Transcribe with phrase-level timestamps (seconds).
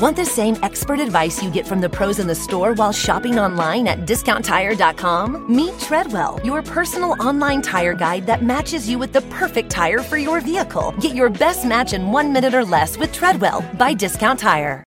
[0.00, 3.38] Want the same expert advice you get from the pros in the store while shopping
[3.38, 5.54] online at discounttire.com?
[5.54, 10.16] Meet Treadwell, your personal online tire guide that matches you with the perfect tire for
[10.16, 10.94] your vehicle.
[11.00, 14.82] Get your best match in one minute or less with Treadwell by Discount Tire.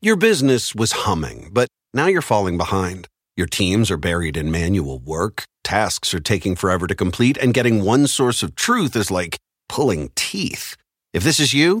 [0.00, 3.08] Your business was humming, but now you're falling behind.
[3.36, 7.84] Your teams are buried in manual work, tasks are taking forever to complete, and getting
[7.84, 9.38] one source of truth is like
[9.68, 10.76] pulling teeth.
[11.12, 11.80] If this is you,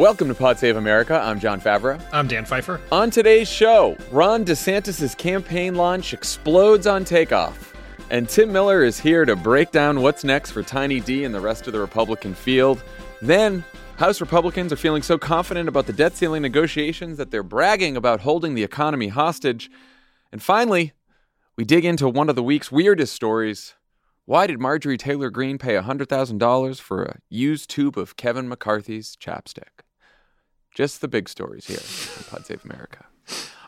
[0.00, 1.20] Welcome to Pod Save America.
[1.22, 2.02] I'm Jon Favreau.
[2.10, 2.80] I'm Dan Pfeiffer.
[2.90, 7.74] On today's show, Ron DeSantis' campaign launch explodes on takeoff.
[8.08, 11.40] And Tim Miller is here to break down what's next for Tiny D and the
[11.40, 12.82] rest of the Republican field.
[13.20, 13.62] Then,
[13.98, 18.20] House Republicans are feeling so confident about the debt ceiling negotiations that they're bragging about
[18.20, 19.70] holding the economy hostage.
[20.32, 20.94] And finally,
[21.58, 23.74] we dig into one of the week's weirdest stories.
[24.24, 29.82] Why did Marjorie Taylor Greene pay $100,000 for a used tube of Kevin McCarthy's chapstick?
[30.74, 31.78] Just the big stories here
[32.18, 33.06] on Pod Save America.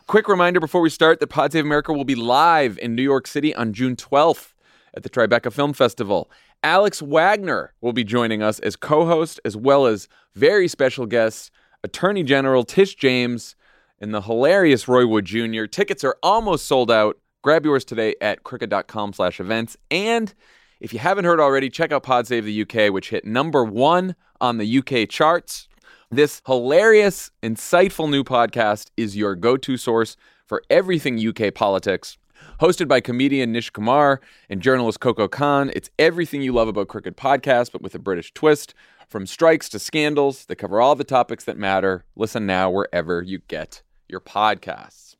[0.07, 3.27] Quick reminder before we start that Pod Save America will be live in New York
[3.27, 4.53] City on June 12th
[4.93, 6.29] at the Tribeca Film Festival.
[6.63, 11.51] Alex Wagner will be joining us as co host, as well as very special guests,
[11.83, 13.55] Attorney General Tish James
[13.99, 15.65] and the hilarious Roy Wood Jr.
[15.65, 17.17] Tickets are almost sold out.
[17.41, 19.77] Grab yours today at crooked.com slash events.
[19.91, 20.33] And
[20.79, 24.15] if you haven't heard already, check out Pod Save the UK, which hit number one
[24.41, 25.67] on the UK charts.
[26.15, 30.15] This hilarious, insightful new podcast is your go to source
[30.45, 32.19] for everything UK politics.
[32.59, 37.17] Hosted by comedian Nish Kumar and journalist Coco Khan, it's everything you love about Crooked
[37.17, 38.75] Podcast, but with a British twist.
[39.07, 42.05] From strikes to scandals, they cover all the topics that matter.
[42.15, 45.15] Listen now wherever you get your podcasts.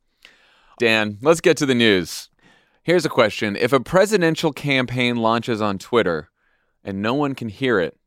[0.77, 2.29] Dan, let's get to the news.
[2.83, 6.29] Here's a question If a presidential campaign launches on Twitter
[6.83, 7.97] and no one can hear it,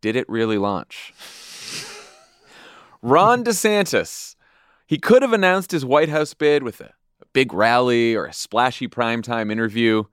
[0.00, 1.12] did it really launch?
[3.02, 4.36] Ron DeSantis.
[4.86, 6.92] He could have announced his White House bid with a,
[7.32, 10.04] big rally or a splashy primetime interview.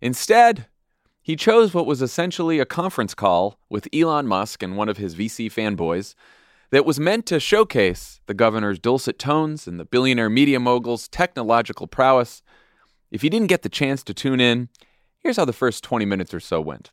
[0.00, 0.66] Instead,
[1.20, 5.14] he chose what was essentially a conference call with Elon Musk and one of his
[5.14, 6.14] VC fanboys
[6.70, 11.86] that was meant to showcase the governor's dulcet tones and the billionaire media mogul's technological
[11.86, 12.42] prowess.
[13.10, 14.68] If you didn't get the chance to tune in,
[15.18, 16.92] here's how the first 20 minutes or so went.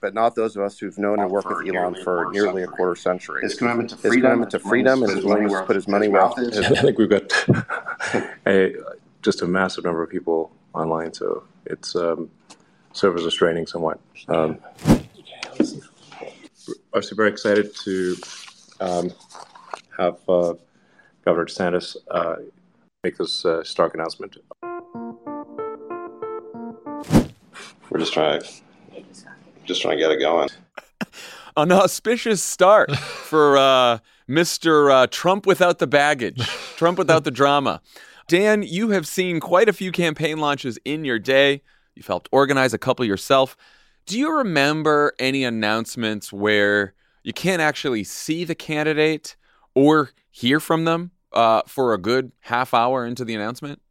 [0.00, 2.94] But not those of us who've known and worked with Elon for nearly a quarter
[2.94, 3.42] century.
[3.42, 6.08] His commitment to His freedom, commitment to freedom and his willingness to put his money
[6.08, 7.32] where his his I think we've got
[8.46, 8.74] a
[9.22, 12.30] just a massive number of people online, so it's um,
[12.92, 13.98] serves as restraining somewhat.
[14.28, 14.58] Um,
[16.92, 18.16] obviously, very excited to
[18.80, 19.10] um,
[19.96, 20.54] have uh,
[21.24, 22.36] Governor DeSantis uh,
[23.02, 24.36] make this uh, stark announcement.
[27.90, 28.42] We're just trying,
[29.68, 30.48] just trying to get it going.
[31.56, 33.98] An auspicious start for uh,
[34.28, 34.90] Mr.
[34.92, 36.40] Uh, Trump without the baggage,
[36.76, 37.80] Trump without the drama.
[38.28, 41.62] Dan, you have seen quite a few campaign launches in your day.
[41.94, 43.56] You've helped organize a couple yourself.
[44.06, 49.34] Do you remember any announcements where you can't actually see the candidate
[49.74, 53.82] or hear from them uh, for a good half hour into the announcement?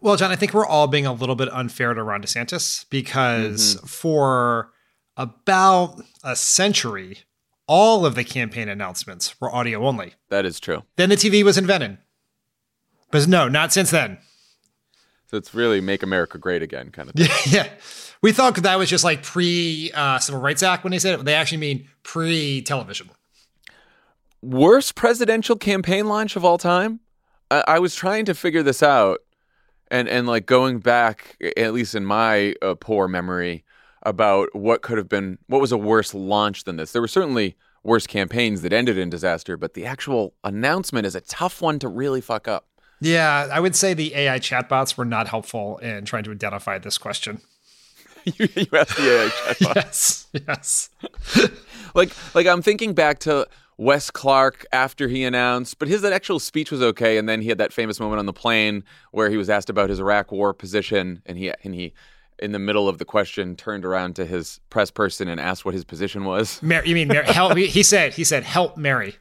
[0.00, 3.76] Well, Jon, I think we're all being a little bit unfair to Ron DeSantis because
[3.76, 3.86] Mm-hmm.
[3.86, 4.70] for
[5.16, 7.18] about a century,
[7.66, 10.14] all of the campaign announcements were audio only.
[10.28, 10.82] That is true.
[10.96, 11.98] Then the TV was invented.
[13.10, 14.18] But no, not since then.
[15.28, 17.52] So it's really make America great again kind of thing.
[17.52, 17.68] yeah.
[18.22, 21.24] We thought that was just like pre uh, Civil Rights Act when they said it.
[21.24, 23.10] They actually mean pre television.
[24.42, 27.00] Worst presidential campaign launch of all time?
[27.50, 29.18] I, I was trying to figure this out,
[29.90, 33.64] and and like going back, at least in my uh, poor memory,
[34.06, 36.92] about what could have been, what was a worse launch than this.
[36.92, 41.20] There were certainly worse campaigns that ended in disaster, but the actual announcement is a
[41.20, 42.66] tough one to really fuck up.
[43.00, 46.96] Yeah, I would say the AI chatbots were not helpful in trying to identify this
[46.96, 47.40] question.
[48.24, 49.74] you, you asked the AI chatbot.
[49.76, 50.90] Yes, yes.
[51.94, 56.70] like like I'm thinking back to Wes Clark after he announced, but his actual speech
[56.70, 59.50] was okay, and then he had that famous moment on the plane where he was
[59.50, 61.92] asked about his Iraq War position, and he and he
[62.38, 65.74] in the middle of the question turned around to his press person and asked what
[65.74, 66.62] his position was.
[66.62, 67.56] Mary, you mean Mary, help?
[67.56, 69.16] He said he said help Mary.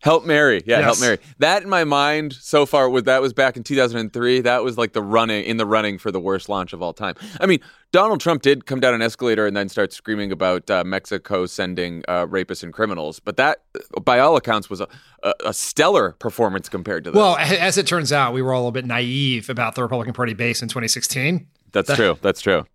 [0.00, 0.62] Help Mary.
[0.64, 0.84] Yeah, Yes.
[0.84, 1.18] help Mary.
[1.38, 4.42] That in my mind so far was that was back in 2003.
[4.42, 7.16] That was like the running in the running for the worst launch of all time.
[7.40, 7.58] I mean,
[7.90, 12.04] Donald Trump did come down an escalator and then start screaming about uh, Mexico sending
[12.06, 13.62] uh, rapists and criminals, but that
[14.04, 14.86] by all accounts was a,
[15.24, 17.16] a, a stellar performance compared to this.
[17.18, 20.14] Well, as it turns out, we were all a little bit naive about the Republican
[20.14, 21.44] Party base in 2016.
[21.72, 22.18] That's true.
[22.22, 22.66] That's true.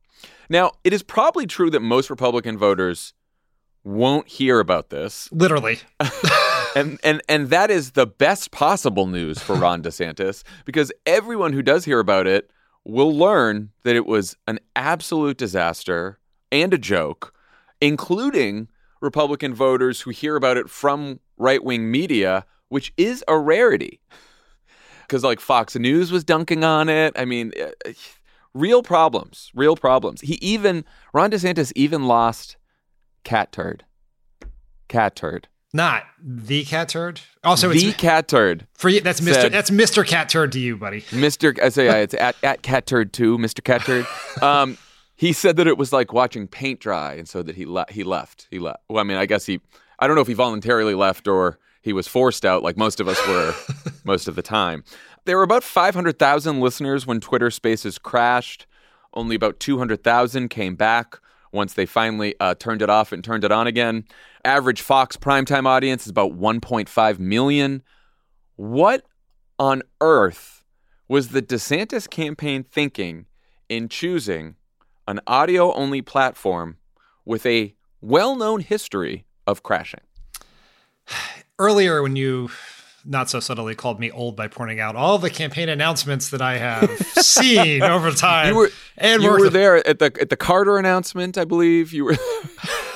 [0.50, 3.13] Now, it is probably true that most Republican voters
[3.84, 5.30] won't hear about this.
[5.31, 5.80] Literally.
[6.75, 11.62] And and and that is the best possible news for Ron DeSantis because everyone who
[11.62, 12.51] does hear about it
[12.84, 16.19] will learn that it was an absolute disaster
[16.51, 17.34] and a joke,
[17.80, 18.68] including
[19.01, 24.00] Republican voters who hear about it from right-wing media, which is a rarity.
[25.07, 27.13] Cuz like Fox News was dunking on it.
[27.16, 27.92] I mean, uh,
[28.53, 30.21] real problems, real problems.
[30.21, 32.57] He even Ron DeSantis even lost
[33.23, 33.85] cat turd.
[34.88, 35.47] Cat turd.
[35.75, 37.21] Not the cat turd.
[37.44, 38.67] Also, the it's cat turd.
[38.75, 39.01] for you.
[39.01, 39.33] That's Mr.
[39.33, 40.05] said- That's Mr.
[40.05, 41.01] Cat Turd to you, buddy.
[41.01, 41.59] Mr.
[41.59, 43.63] I say uh, it's at, at cat turd too, Mr.
[43.63, 44.05] Cat turd.
[44.44, 44.77] Um,
[45.15, 48.03] he said that it was like watching paint dry, and so that he le- he
[48.03, 48.47] left.
[48.51, 48.81] He left.
[48.88, 49.61] Well, I mean, I guess he.
[49.97, 53.07] I don't know if he voluntarily left or he was forced out, like most of
[53.07, 53.56] us were
[54.03, 54.83] most of the time.
[55.25, 58.65] There were about 500,000 listeners when Twitter Spaces crashed.
[59.13, 61.19] Only about 200,000 came back
[61.53, 64.05] once they finally uh, turned it off and turned it on again.
[64.43, 67.83] Average Fox primetime audience is about 1.5 million.
[68.55, 69.05] What
[69.57, 70.63] on earth
[71.07, 73.27] was the DeSantis campaign thinking
[73.69, 74.55] in choosing
[75.07, 76.77] an audio only platform
[77.23, 80.01] with a well known history of crashing?
[81.59, 82.49] Earlier, when you
[83.05, 86.57] not so subtly called me old by pointing out all the campaign announcements that I
[86.57, 88.50] have seen over time.
[88.50, 91.94] You were and you were there at the at the Carter announcement, I believe.
[91.94, 92.17] You were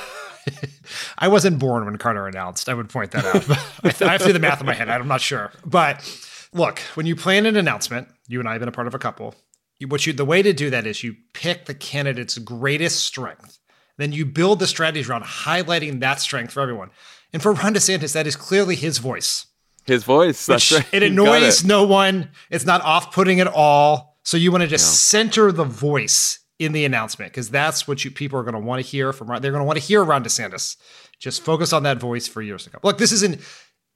[1.18, 2.70] I wasn't born when Carter announced.
[2.70, 3.50] I would point that out.
[3.84, 4.90] I, th- I have to do the math in my head.
[4.90, 5.52] I'm not sure.
[5.66, 6.04] But
[6.54, 9.00] look, when you plan an announcement, you and I have been a part of a
[9.00, 9.36] couple.
[9.80, 13.60] You, what you the way to do that is you pick the candidate's greatest strength.
[13.98, 16.92] Then you build the strategy around highlighting that strength for everyone.
[17.34, 19.47] And for Ron DeSantis, that is clearly his voice.
[19.88, 20.46] His voice.
[20.46, 20.94] That's Which right.
[20.94, 21.68] it annoys it.
[21.68, 22.30] no one.
[22.50, 24.18] It's not off-putting at all.
[24.24, 28.12] So you want to just center the voice in the announcement because that's what you
[28.12, 29.28] people are going to want to hear from.
[29.28, 30.76] They're going to want to hear Ron DeSantis.
[31.20, 32.82] Just focus on that voice for years to come.
[32.84, 33.40] Look, this is an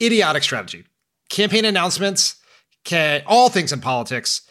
[0.02, 0.86] idiotic strategy.
[1.30, 2.36] Campaign announcements
[2.84, 4.42] can all things in politics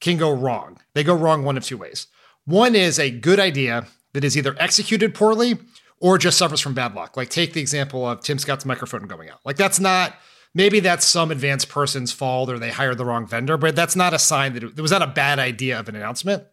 [0.00, 0.78] can go wrong.
[0.94, 2.06] They go wrong one of two ways.
[2.44, 5.58] One is a good idea that is either executed poorly
[6.00, 7.16] or just suffers from bad luck.
[7.16, 9.40] Like take the example of Tim Scott's microphone going out.
[9.44, 10.14] Like that's not
[10.56, 14.14] maybe that's some advanced person's fault or they hired the wrong vendor, but that's not
[14.14, 16.44] a sign that it, was not a bad idea of an announcement.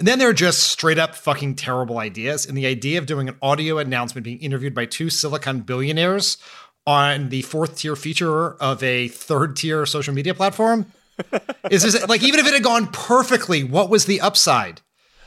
[0.00, 2.44] And then there are just straight up fucking terrible ideas.
[2.44, 6.38] And the idea of doing an audio announcement being interviewed by two Silicon billionaires
[6.86, 10.86] on the fourth tier feature of a third tier social media platform
[11.70, 14.80] is just like, even if it had gone perfectly, what was the upside?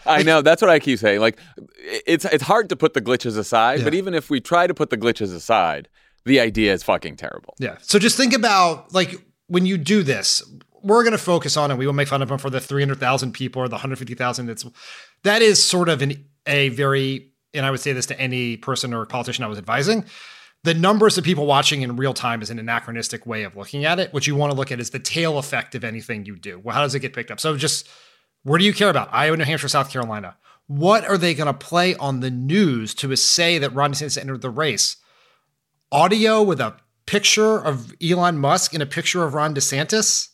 [0.05, 0.41] I know.
[0.41, 1.19] That's what I keep saying.
[1.21, 1.37] Like,
[1.77, 4.89] it's it's hard to put the glitches aside, but even if we try to put
[4.89, 5.89] the glitches aside,
[6.25, 7.55] the idea is fucking terrible.
[7.59, 7.77] Yeah.
[7.81, 9.15] So just think about like
[9.47, 10.41] when you do this,
[10.83, 11.77] we're going to focus on it.
[11.77, 14.45] We will make fun of them for the 300,000 people or the 150,000.
[14.45, 14.65] that's
[15.23, 18.93] that is sort of an a very, and I would say this to any person
[18.93, 20.05] or politician I was advising.
[20.63, 23.99] The numbers of people watching in real time is an anachronistic way of looking at
[23.99, 24.13] it.
[24.13, 26.59] What you want to look at is the tail effect of anything you do.
[26.59, 27.39] Well, how does it get picked up?
[27.39, 27.89] So just
[28.43, 29.09] where do you care about?
[29.11, 30.37] Iowa, New Hampshire, South Carolina.
[30.67, 34.41] What are they going to play on the news to say that Ron DeSantis entered
[34.41, 34.97] the race?
[35.91, 40.29] Audio with a picture of Elon Musk and a picture of Ron DeSantis?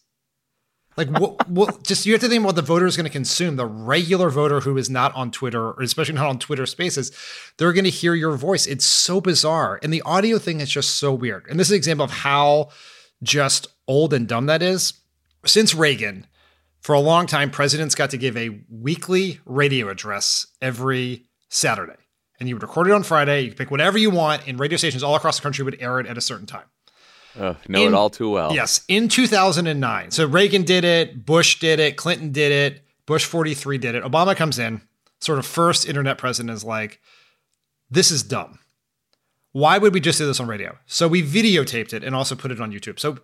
[0.95, 3.55] Like, what, what, just you have to think about the voter is going to consume.
[3.55, 7.11] The regular voter who is not on Twitter, or especially not on Twitter spaces,
[7.57, 8.67] they're going to hear your voice.
[8.67, 9.79] It's so bizarre.
[9.81, 11.47] And the audio thing is just so weird.
[11.49, 12.69] And this is an example of how
[13.23, 14.93] just old and dumb that is.
[15.45, 16.27] Since Reagan,
[16.81, 22.06] for a long time, presidents got to give a weekly radio address every Saturday.
[22.39, 23.41] And you would record it on Friday.
[23.41, 25.99] You could pick whatever you want, and radio stations all across the country would air
[25.99, 26.65] it at a certain time.
[27.37, 28.53] Uh, know In- it all too well.
[28.53, 30.11] Yes, in 2009.
[30.11, 34.03] So Reagan did it, Bush did it, Clinton did it, Bush 43 did it.
[34.03, 34.81] Obama comes in,
[35.19, 36.99] sort of first internet president is like,
[37.89, 38.59] this is dumb.
[39.51, 40.77] Why would we just do this on radio?
[40.85, 42.99] So we videotaped it and also put it on YouTube.
[42.99, 43.19] So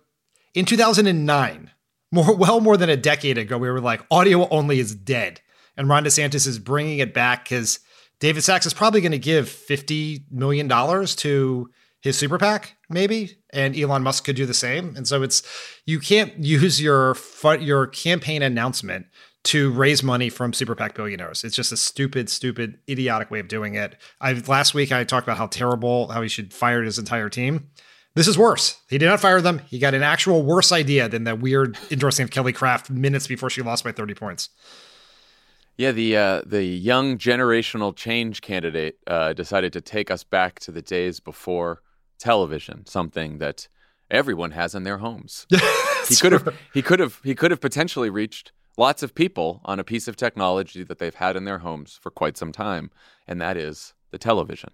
[0.54, 1.70] in 2009,
[2.10, 5.40] more well more than a decade ago, we were like, audio only is dead.
[5.76, 7.80] And Ron DeSantis is bringing it back because
[8.24, 13.78] David Sacks is probably going to give $50 million to his super PAC, maybe, and
[13.78, 14.96] Elon Musk could do the same.
[14.96, 15.42] And so it's
[15.84, 17.18] you can't use your
[17.60, 19.08] your campaign announcement
[19.42, 21.44] to raise money from super PAC billionaires.
[21.44, 23.94] It's just a stupid, stupid, idiotic way of doing it.
[24.22, 27.68] I last week I talked about how terrible, how he should fire his entire team.
[28.14, 28.80] This is worse.
[28.88, 29.58] He did not fire them.
[29.66, 33.50] He got an actual worse idea than that weird endorsing of Kelly Craft minutes before
[33.50, 34.48] she lost by 30 points.
[35.76, 40.70] Yeah, the uh, the young generational change candidate uh, decided to take us back to
[40.70, 41.82] the days before
[42.18, 43.68] television, something that
[44.10, 45.46] everyone has in their homes.
[46.08, 49.80] he could have he could have he could have potentially reached lots of people on
[49.80, 52.90] a piece of technology that they've had in their homes for quite some time,
[53.26, 54.70] and that is the television.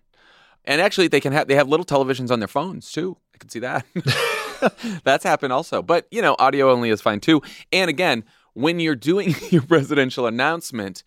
[0.66, 3.16] And actually, they can have they have little televisions on their phones too.
[3.34, 3.86] I can see that.
[5.04, 5.82] That's happened also.
[5.82, 7.42] But you know, audio only is fine too.
[7.72, 11.02] And again, when you're doing your presidential announcement,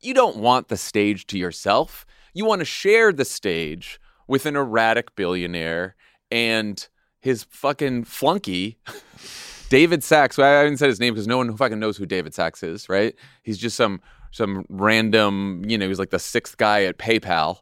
[0.00, 2.06] you don't want the stage to yourself.
[2.32, 5.96] You want to share the stage with an erratic billionaire
[6.30, 6.88] and
[7.20, 8.78] his fucking flunky,
[9.68, 10.38] David Sacks.
[10.38, 12.88] Well, I haven't said his name because no one fucking knows who David Sacks is,
[12.88, 13.14] right?
[13.42, 14.00] He's just some
[14.32, 17.58] some random, you know, he's like the sixth guy at PayPal,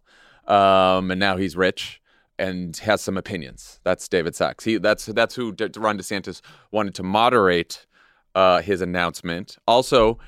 [0.46, 2.00] um, and now he's rich
[2.38, 3.80] and has some opinions.
[3.84, 4.64] That's David Sacks.
[4.64, 7.86] He that's that's who De- Ron DeSantis wanted to moderate
[8.34, 9.56] uh, his announcement.
[9.66, 10.18] Also,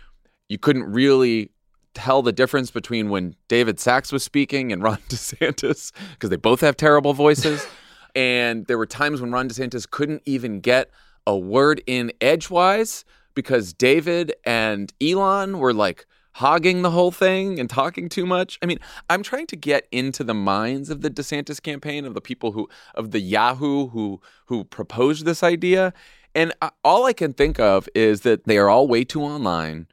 [0.49, 1.51] you couldn't really
[1.95, 6.61] tell the difference between when David Sacks was speaking and Ron DeSantis because they both
[6.61, 7.67] have terrible voices.
[8.15, 10.91] and there were times when Ron DeSantis couldn't even get
[11.27, 13.05] a word in edgewise
[13.35, 18.59] because David and Elon were like hogging the whole thing and talking too much.
[18.63, 18.79] I mean,
[19.09, 22.69] I'm trying to get into the minds of the DeSantis campaign of the people who
[22.95, 25.93] of the Yahoo who who proposed this idea.
[26.35, 26.53] And
[26.85, 29.87] all I can think of is that they are all way too online.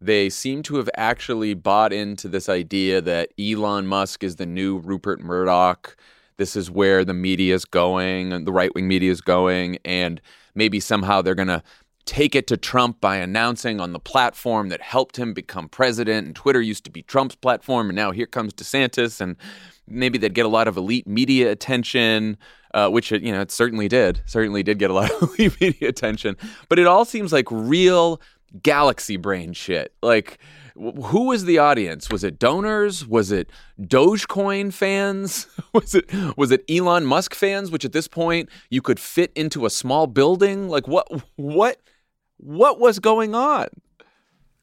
[0.00, 4.78] They seem to have actually bought into this idea that Elon Musk is the new
[4.78, 5.96] Rupert Murdoch.
[6.36, 9.78] This is where the media is going and the right wing media is going.
[9.84, 10.20] And
[10.54, 11.62] maybe somehow they're going to
[12.06, 16.26] take it to Trump by announcing on the platform that helped him become president.
[16.26, 17.90] And Twitter used to be Trump's platform.
[17.90, 19.20] And now here comes DeSantis.
[19.20, 19.36] And
[19.86, 22.38] maybe they'd get a lot of elite media attention,
[22.74, 24.22] uh, which it, you know it certainly did.
[24.26, 26.36] Certainly did get a lot of media attention.
[26.68, 28.20] But it all seems like real
[28.62, 29.92] galaxy brain shit.
[30.02, 30.38] Like,
[30.74, 32.10] wh- who was the audience?
[32.10, 33.06] Was it donors?
[33.06, 33.50] Was it
[33.80, 35.46] Dogecoin fans?
[35.72, 37.70] was it was it Elon Musk fans?
[37.70, 40.68] Which at this point you could fit into a small building.
[40.68, 41.80] Like, what what
[42.38, 43.68] what was going on?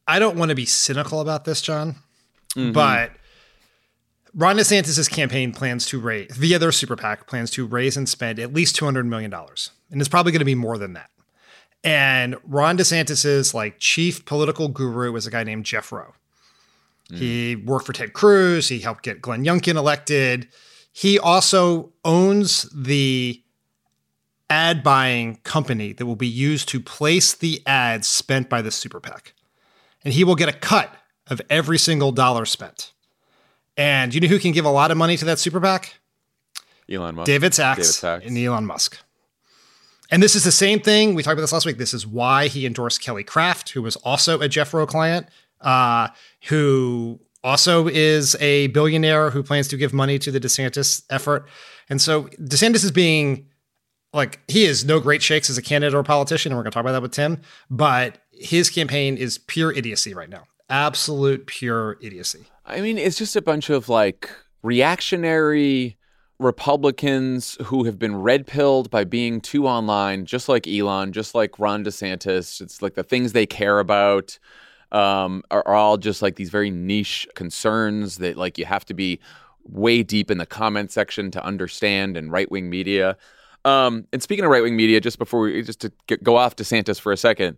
[0.08, 1.98] I don't want to be cynical about this, Jon,
[2.56, 3.12] but
[4.38, 8.40] Ron DeSantis' campaign plans to raise, via their super PAC, plans to raise and spend
[8.40, 9.34] at least $200 million.
[9.34, 11.10] And it's probably going to be more than that.
[11.84, 16.14] And Ron DeSantis' like chief political guru is a guy named Jeff Roe.
[17.10, 17.16] Hmm.
[17.16, 18.70] He worked for Ted Cruz.
[18.70, 20.48] He helped get Glenn Youngkin elected.
[20.94, 23.42] He also owns the
[24.50, 29.00] ad buying company that will be used to place the ads spent by the super
[29.00, 29.34] PAC
[30.04, 30.96] and he will get a cut
[31.28, 32.94] of every single dollar spent.
[33.78, 35.94] And you know who can give a lot of money to that super PAC?
[36.90, 37.26] Elon Musk.
[37.26, 38.26] David Sacks, David Sacks.
[38.26, 38.98] and Elon Musk.
[40.10, 41.16] And this is the same thing.
[41.16, 41.78] We talked about this last week.
[41.78, 45.28] This is why he endorsed Kelly Craft, who was also a Jeff Roe client,
[45.62, 46.08] uh,
[46.48, 51.48] who also is a billionaire who plans to give money to the DeSantis effort.
[51.90, 53.48] And so DeSantis is being
[54.14, 56.52] like, he is no great shakes as a candidate or a politician.
[56.52, 57.42] And we're going to talk about that with Tim.
[57.70, 60.44] But his campaign is pure idiocy right now.
[60.70, 62.46] Absolute pure idiocy.
[62.68, 64.30] I mean, it's just a bunch of like
[64.62, 65.98] reactionary
[66.38, 71.58] Republicans who have been red pilled by being too online, just like Elon, just like
[71.58, 72.62] Ron DeSantis.
[72.62, 74.38] It's like the things they care about
[74.92, 79.20] um, are, all just like these very niche concerns that like you have to be
[79.64, 83.18] way deep in the comment section to understand and right wing media.
[83.66, 86.58] Um, and speaking of right wing media, just before we just to get, go off
[86.58, 87.58] DeSantis for a second,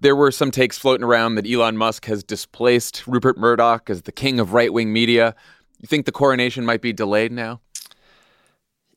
[0.00, 4.12] there were some takes floating around that Elon Musk has displaced Rupert Murdoch as the
[4.12, 5.34] king of right wing media.
[5.80, 7.60] You think the coronation might be delayed now?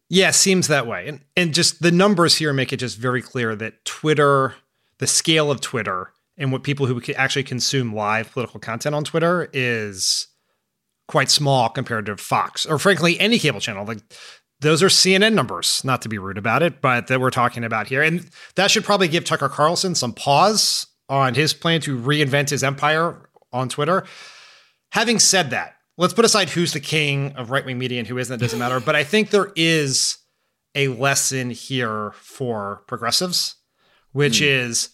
[0.10, 1.08] Yeah, seems that way.
[1.08, 4.56] And and just the numbers here make it just very clear that Twitter,
[5.00, 9.50] the scale of Twitter and what people who actually consume live political content on Twitter
[9.52, 10.28] is
[11.08, 13.86] quite small compared to Fox or frankly any cable channel.
[13.86, 14.00] Like
[14.60, 17.88] those are CNN numbers, not to be rude about it, but that we're talking about
[17.88, 18.02] here.
[18.02, 22.64] And that should probably give Tucker Carlson some pause on his plan to reinvent his
[22.64, 24.06] empire on Twitter.
[24.92, 28.18] Having said that, let's put aside who's the king of right wing media and who
[28.18, 28.80] isn't, it doesn't matter.
[28.80, 30.18] But I think there is
[30.76, 33.56] a lesson here for progressives,
[34.12, 34.48] which mm.
[34.48, 34.90] is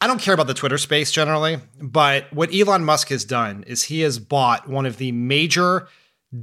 [0.00, 3.84] I don't care about the Twitter space generally, but what Elon Musk has done is
[3.84, 5.88] he has bought one of the major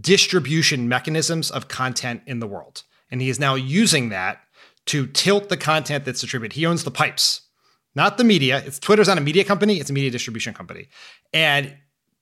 [0.01, 2.83] distribution mechanisms of content in the world.
[3.11, 4.39] And he is now using that
[4.87, 6.55] to tilt the content that's distributed.
[6.55, 7.41] He owns the pipes,
[7.95, 8.61] not the media.
[8.65, 10.87] It's Twitter's not a media company, it's a media distribution company.
[11.33, 11.75] And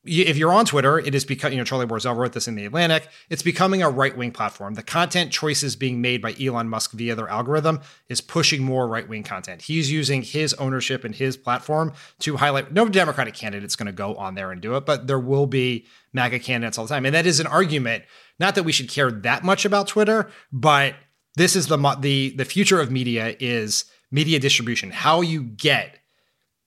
[0.06, 2.66] if you're on Twitter, it is because, you know, Charlie Warzel wrote this in The
[2.66, 3.08] Atlantic.
[3.30, 4.74] It's becoming a right wing platform.
[4.74, 7.80] The content choices being made by Elon Musk via their algorithm
[8.10, 9.62] is pushing more right wing content.
[9.62, 14.16] He's using his ownership and his platform to highlight no Democratic candidate's going to go
[14.16, 17.06] on there and do it, but there will be MAGA candidates all the time.
[17.06, 18.04] And that is an argument,
[18.40, 20.96] not that we should care that much about Twitter, but
[21.36, 26.00] this is the, the, the future of media is media distribution, how you get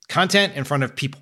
[0.08, 1.20] content in front of people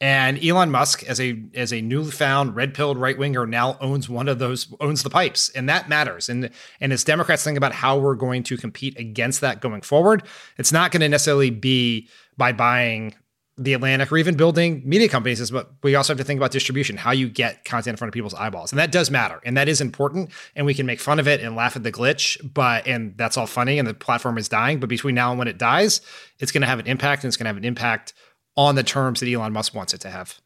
[0.00, 4.28] and Elon Musk, as a as a newfound red pilled right winger, now owns one
[4.28, 6.28] of those owns the pipes, and that matters.
[6.28, 6.50] And
[6.80, 10.22] and as Democrats think about how we're going to compete against that going forward,
[10.56, 13.14] it's not going to necessarily be by buying
[13.58, 16.96] the Atlantic or even building media companies, but we also have to think about distribution,
[16.96, 18.70] how you get content in front of people's eyeballs.
[18.70, 19.40] And that does matter.
[19.44, 20.30] And that is important.
[20.54, 23.36] And we can make fun of it and laugh at the glitch, but and that's
[23.36, 24.78] all funny and the platform is dying.
[24.78, 26.00] But between now and when it dies,
[26.38, 28.14] it's going to have an impact and it's going to have an impact
[28.58, 30.40] on the terms that Elon Musk wants it to have.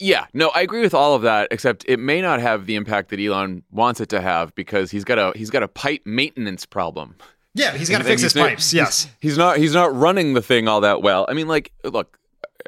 [0.00, 3.10] Yeah, no, I agree with all of that, except it may not have the impact
[3.10, 6.66] that Elon wants it to have because he's got a he's got a pipe maintenance
[6.66, 7.14] problem.
[7.54, 8.74] Yeah, he's got to fix his pipes.
[8.74, 11.24] Yes, he's, he's not he's not running the thing all that well.
[11.28, 12.18] I mean, like, look,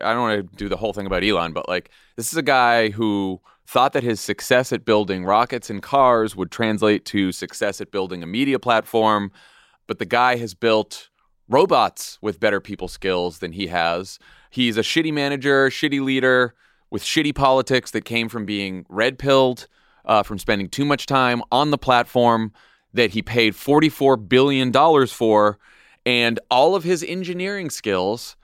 [0.01, 2.43] I don't want to do the whole thing about Elon, but like, this is a
[2.43, 7.81] guy who thought that his success at building rockets and cars would translate to success
[7.81, 9.31] at building a media platform,
[9.89, 11.10] but the guy has built
[11.51, 14.19] robots with better people skills than he has.
[14.51, 16.55] He's a shitty manager, shitty leader
[16.91, 19.67] with shitty politics that came from being red pilled,
[20.05, 22.53] uh, from spending too much time on the platform
[22.93, 24.73] that he paid $44 billion
[25.07, 25.59] for.
[26.07, 28.37] And all of his engineering skills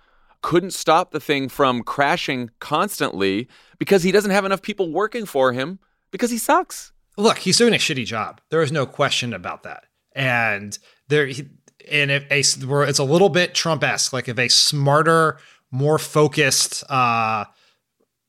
[0.43, 5.53] couldn't stop the thing from crashing constantly because he doesn't have enough people working for
[5.53, 5.79] him
[6.11, 6.93] because he sucks.
[7.17, 8.41] Look, he's doing a shitty job.
[8.51, 9.85] There is no question about that.
[10.15, 10.79] And
[11.09, 11.49] there, he,
[11.91, 15.39] and if a where it's a little bit Trump esque, like if a smarter,
[15.71, 17.45] more focused uh,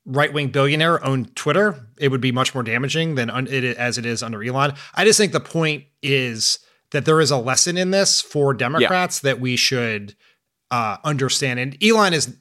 [0.05, 3.97] right wing billionaire owned Twitter, it would be much more damaging than un- it, as
[3.97, 4.73] it is under Elon.
[4.95, 6.59] I just think the point is
[6.91, 9.31] that there is a lesson in this for Democrats yeah.
[9.31, 10.15] that we should
[10.71, 11.59] uh, understand.
[11.59, 12.35] And Elon is.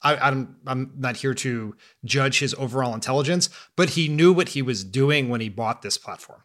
[0.00, 1.74] I, I'm I'm not here to
[2.04, 5.98] judge his overall intelligence, but he knew what he was doing when he bought this
[5.98, 6.44] platform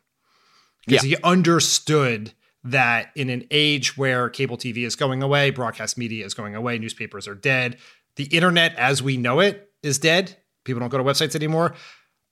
[0.87, 1.17] because yeah.
[1.17, 6.33] he understood that in an age where cable TV is going away, broadcast media is
[6.33, 7.77] going away, newspapers are dead,
[8.15, 10.37] the internet as we know it is dead.
[10.63, 11.73] People don't go to websites anymore.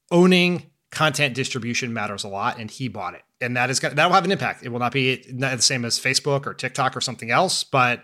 [0.10, 4.14] Owning content distribution matters a lot, and he bought it, and that is that will
[4.14, 4.64] have an impact.
[4.64, 8.04] It will not be not the same as Facebook or TikTok or something else, but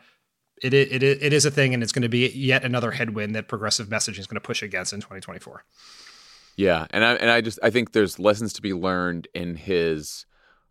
[0.63, 3.47] it it it is a thing, and it's going to be yet another headwind that
[3.47, 5.63] progressive messaging is going to push against in 2024.
[6.55, 10.25] Yeah, and I and I just I think there's lessons to be learned in his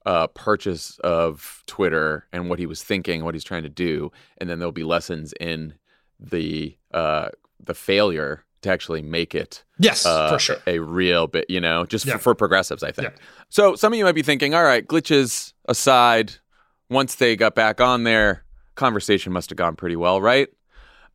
[0.06, 4.48] uh, purchase of Twitter and what he was thinking, what he's trying to do, and
[4.48, 5.74] then there'll be lessons in
[6.18, 7.28] the uh,
[7.62, 9.64] the failure to actually make it.
[9.78, 10.56] Yes, uh, for sure.
[10.66, 12.14] A real bit, you know, just yeah.
[12.14, 13.08] for, for, progressives, I think.
[13.08, 13.24] Yeah.
[13.48, 16.34] So some of you might be thinking, all right, glitches aside,
[16.88, 18.44] once they got back on there,
[18.76, 20.48] conversation must have gone pretty well, right?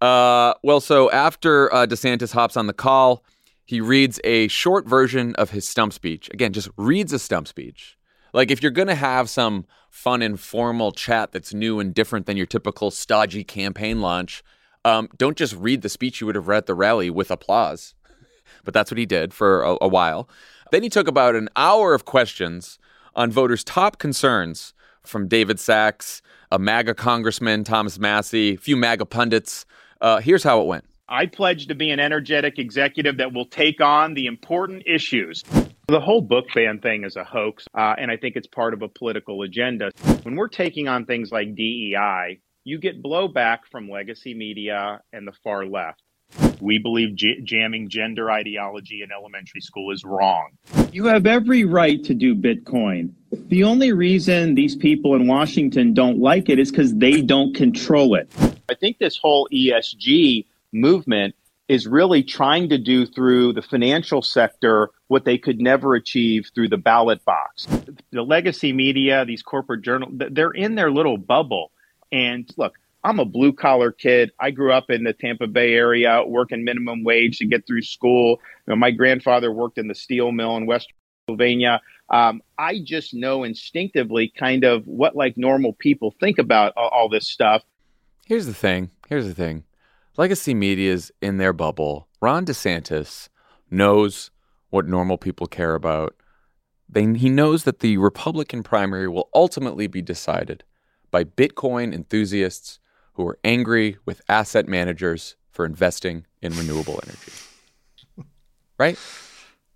[0.01, 3.23] Uh, well, so after uh, DeSantis hops on the call,
[3.65, 6.29] he reads a short version of his stump speech.
[6.33, 7.97] Again, just reads a stump speech.
[8.33, 12.37] Like if you're going to have some fun informal chat that's new and different than
[12.37, 14.43] your typical stodgy campaign launch,
[14.85, 17.93] um, don't just read the speech you would have read at the rally with applause.
[18.63, 20.29] But that's what he did for a, a while.
[20.71, 22.77] Then he took about an hour of questions
[23.15, 29.05] on voters' top concerns from David Sacks, a MAGA congressman, Thomas Massie, a few MAGA
[29.05, 29.65] pundits.
[29.99, 30.85] Uh, here's how it went.
[31.09, 35.43] I pledge to be an energetic executive that will take on the important issues
[35.87, 38.81] the whole book ban thing is a hoax, uh, and I think it's part of
[38.81, 39.91] a political agenda.
[40.23, 45.33] When we're taking on things like DEI, you get blowback from legacy media and the
[45.43, 46.01] far left.
[46.61, 50.51] We believe j- jamming gender ideology in elementary school is wrong.
[50.91, 53.11] You have every right to do Bitcoin.
[53.31, 58.15] The only reason these people in Washington don't like it is because they don't control
[58.15, 58.31] it.
[58.69, 61.35] I think this whole ESG movement
[61.71, 66.67] is really trying to do through the financial sector what they could never achieve through
[66.67, 67.65] the ballot box.
[68.11, 71.71] The legacy media, these corporate journals, they're in their little bubble.
[72.11, 72.73] And look,
[73.05, 74.33] I'm a blue collar kid.
[74.37, 78.41] I grew up in the Tampa Bay area, working minimum wage to get through school.
[78.67, 80.91] You know, my grandfather worked in the steel mill in West
[81.25, 81.79] Pennsylvania.
[82.09, 87.07] Um, I just know instinctively kind of what like normal people think about all, all
[87.07, 87.63] this stuff.
[88.25, 88.89] Here's the thing.
[89.07, 89.63] Here's the thing.
[90.21, 92.07] Legacy media is in their bubble.
[92.21, 93.27] Ron DeSantis
[93.71, 94.29] knows
[94.69, 96.15] what normal people care about.
[96.87, 100.63] They, he knows that the Republican primary will ultimately be decided
[101.09, 102.77] by Bitcoin enthusiasts
[103.13, 107.31] who are angry with asset managers for investing in renewable energy.
[108.77, 108.99] right?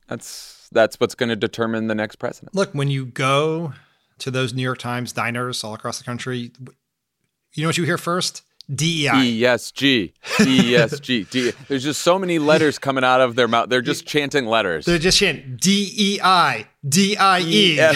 [0.07, 2.53] That's that's what's going to determine the next president.
[2.53, 3.73] Look, when you go
[4.19, 6.51] to those New York Times diners all across the country,
[7.55, 8.43] you know what you hear first?
[8.73, 9.41] DEI.
[9.41, 10.13] ESG.
[10.23, 11.29] ESG.
[11.29, 13.69] D- There's just so many letters coming out of their mouth.
[13.69, 14.85] They're just chanting letters.
[14.85, 17.95] They're just chanting DEI, DIE.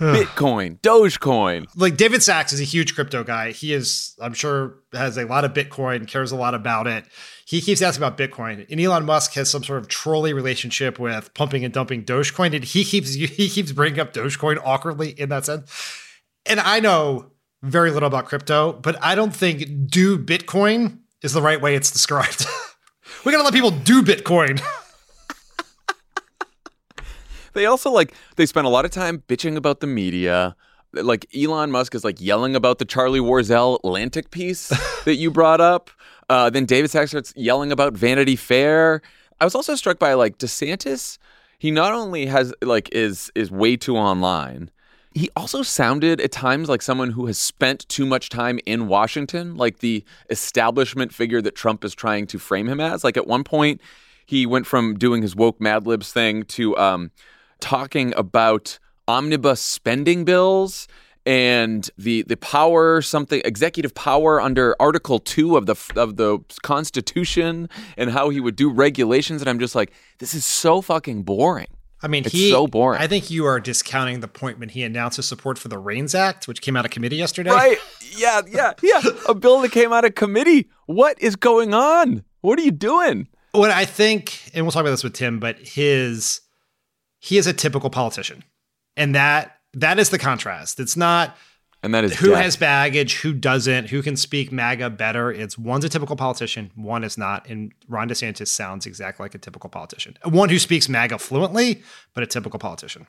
[0.00, 1.66] Bitcoin, Dogecoin.
[1.76, 3.52] Like David Sacks is a huge crypto guy.
[3.52, 7.04] He is, I'm sure, has a lot of Bitcoin, cares a lot about it.
[7.44, 8.66] He keeps asking about Bitcoin.
[8.70, 12.54] And Elon Musk has some sort of trolley relationship with pumping and dumping Dogecoin.
[12.54, 15.70] And he keeps he keeps bringing up Dogecoin awkwardly in that sense.
[16.46, 21.42] And I know very little about crypto, but I don't think do Bitcoin is the
[21.42, 22.46] right way it's described.
[23.24, 24.60] we gotta let people do Bitcoin.
[27.52, 30.56] They also like they spend a lot of time bitching about the media.
[30.92, 34.68] Like Elon Musk is like yelling about the Charlie Warzel Atlantic piece
[35.04, 35.90] that you brought up.
[36.28, 39.02] Uh, then David Sacks starts yelling about Vanity Fair.
[39.40, 41.18] I was also struck by like DeSantis.
[41.58, 44.70] He not only has like is is way too online.
[45.12, 49.56] He also sounded at times like someone who has spent too much time in Washington,
[49.56, 53.02] like the establishment figure that Trump is trying to frame him as.
[53.02, 53.80] Like at one point,
[54.24, 57.10] he went from doing his woke Mad Libs thing to um,
[57.58, 60.86] talking about omnibus spending bills
[61.26, 67.68] and the the power something executive power under article 2 of the of the constitution
[67.96, 71.66] and how he would do regulations and I'm just like this is so fucking boring.
[72.02, 73.00] I mean, It's he, so boring.
[73.00, 76.14] I think you are discounting the point when he announced his support for the REINS
[76.14, 77.50] Act, which came out of committee yesterday.
[77.50, 77.78] Right.
[78.16, 79.02] Yeah, yeah, yeah.
[79.28, 80.68] A bill that came out of committee.
[80.86, 82.24] What is going on?
[82.40, 83.28] What are you doing?
[83.52, 86.40] What I think, and we'll talk about this with Tim, but his
[87.18, 88.44] he is a typical politician,
[88.96, 90.80] and that that is the contrast.
[90.80, 91.36] It's not
[91.82, 92.42] And that is who death.
[92.42, 95.32] has baggage, who doesn't, who can speak MAGA better.
[95.32, 97.48] It's one's a typical politician, one is not.
[97.48, 100.18] And Ron DeSantis sounds exactly like a typical politician.
[100.24, 103.06] One who speaks MAGA fluently, but a typical politician.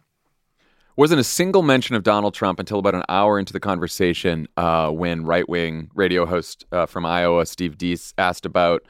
[0.96, 4.90] wasn't a single mention of Donald Trump until about an hour into the conversation uh,
[4.90, 8.84] when right wing radio host uh, from Iowa, Steve Deace, asked about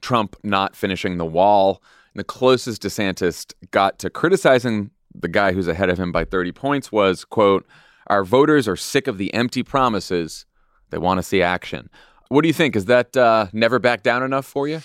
[0.00, 1.82] Trump not finishing the wall.
[2.12, 6.52] And the closest DeSantis got to criticizing the guy who's ahead of him by 30
[6.52, 7.66] points was, quote,
[8.06, 10.46] our voters are sick of the empty promises.
[10.90, 11.90] They want to see action.
[12.28, 12.76] What do you think?
[12.76, 14.80] Is that uh, never back down enough for you?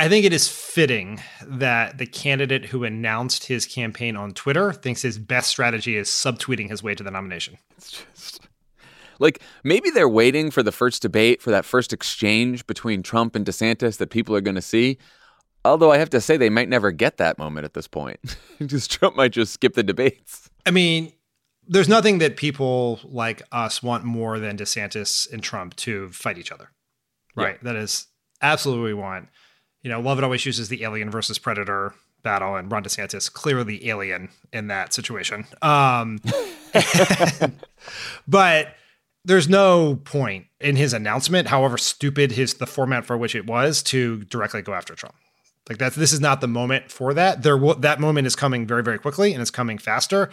[0.00, 5.02] I think it is fitting that the candidate who announced his campaign on Twitter thinks
[5.02, 7.58] his best strategy is subtweeting his way to the nomination.
[7.76, 8.48] It's just
[9.18, 13.44] like maybe they're waiting for the first debate, for that first exchange between Trump and
[13.44, 14.98] DeSantis that people are going to see.
[15.64, 18.20] Although I have to say they might never get that moment at this point.
[18.66, 20.48] just Trump might just skip the debates.
[20.64, 21.12] I mean,
[21.66, 26.52] there's nothing that people like us want more than DeSantis and Trump to fight each
[26.52, 26.70] other.
[27.36, 27.62] Right.
[27.62, 28.06] That is
[28.42, 29.28] absolutely what we want.
[29.82, 33.88] You know, Lovett Always uses the alien versus predator battle, and Ron DeSantis clearly the
[33.88, 35.46] alien in that situation.
[35.62, 36.18] Um,
[38.28, 38.74] but
[39.24, 43.82] there's no point in his announcement, however stupid his the format for which it was,
[43.84, 45.14] to directly go after Trump.
[45.68, 47.42] Like that's this is not the moment for that.
[47.42, 50.30] There will, that moment is coming very very quickly and it's coming faster.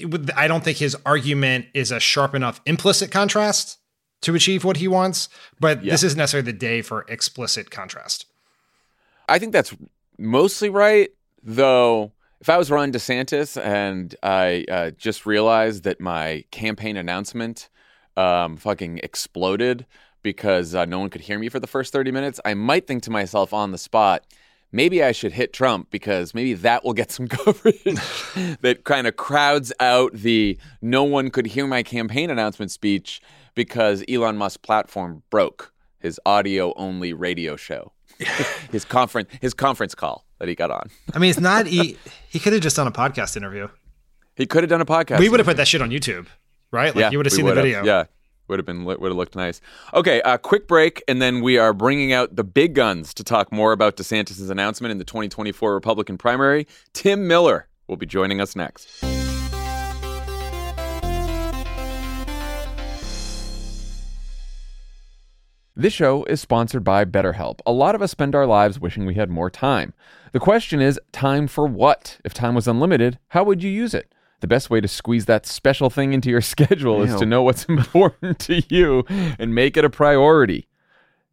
[0.00, 3.78] Would- I don't think his argument is a sharp enough implicit contrast
[4.22, 5.28] to achieve what he wants,
[5.60, 8.26] but this isn't necessarily the day for explicit contrast.
[9.28, 9.74] I think that's
[10.18, 11.10] mostly right,
[11.42, 12.12] though.
[12.40, 17.68] If I was Ron DeSantis and I uh, just realized that my campaign announcement
[18.16, 19.86] um, fucking exploded
[20.22, 23.02] because uh, no one could hear me for the first 30 minutes, I might think
[23.04, 24.26] to myself on the spot,
[24.74, 27.82] maybe I should hit Trump because maybe that will get some coverage
[28.60, 33.22] that kind of crowds out the no one could hear my campaign announcement speech
[33.54, 37.92] because Elon Musk's platform broke his audio only radio show.
[38.70, 40.88] his conference his conference call that he got on.
[41.14, 41.96] I mean, it's not he.
[42.28, 43.68] He could have just done a podcast interview.
[44.36, 45.18] He could have done a podcast.
[45.18, 46.26] we would have put that shit on YouTube,
[46.70, 46.94] right?
[46.94, 47.84] Like Yeah, you would have seen the video.
[47.84, 48.04] Yeah.
[48.48, 49.60] Would have been would have looked nice.
[49.94, 53.24] Okay, a uh, quick break, and then we are bringing out the big guns to
[53.24, 56.66] talk more about DeSantis' announcement in the 2024 Republican primary.
[56.92, 59.04] Tim Miller will be joining us next.
[65.76, 67.58] This show is sponsored by BetterHelp.
[67.66, 69.92] A lot of us spend our lives wishing we had more time.
[70.30, 72.20] The question is, time for what?
[72.24, 74.13] If time was unlimited, how would you use it?
[74.44, 77.64] The best way to squeeze that special thing into your schedule is to know what's
[77.78, 80.68] important to you and make it a priority.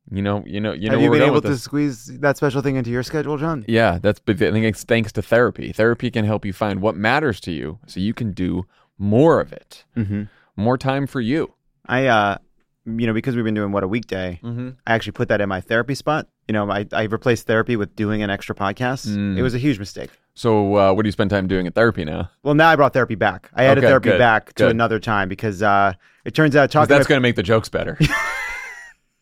[0.09, 0.93] You know, you know, you know.
[0.93, 3.65] Have you been able to squeeze that special thing into your schedule, Jon?
[3.67, 4.21] Yeah, that's.
[4.25, 5.73] I think it's thanks to therapy.
[5.73, 8.65] Therapy can help you find what matters to you, so you can do
[8.97, 9.83] more of it.
[9.97, 10.23] Mm-hmm.
[10.55, 11.53] More time for you.
[11.87, 12.37] I uh,
[12.85, 14.69] you know, because we've been doing what a weekday, mm-hmm.
[14.87, 16.29] I actually put that in my therapy spot.
[16.51, 19.07] You know, I, I replaced therapy with doing an extra podcast.
[19.07, 19.37] Mm.
[19.37, 20.09] It was a huge mistake.
[20.33, 22.29] So, uh, what do you spend time doing at therapy now?
[22.43, 23.49] Well, now I brought therapy back.
[23.55, 25.93] I added okay, therapy good, back to another time because uh,
[26.25, 26.89] it turns out talking.
[26.93, 27.97] That's going to make the jokes better.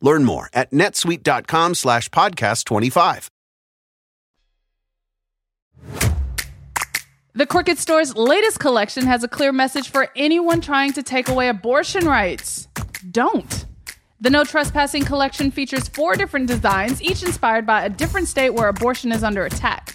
[0.00, 3.30] Learn more at netsuite.com slash podcast 25.
[7.34, 11.48] The Crooked Store's latest collection has a clear message for anyone trying to take away
[11.48, 12.66] abortion rights.
[13.12, 13.64] Don't.
[14.20, 18.68] The No Trespassing collection features four different designs, each inspired by a different state where
[18.68, 19.94] abortion is under attack.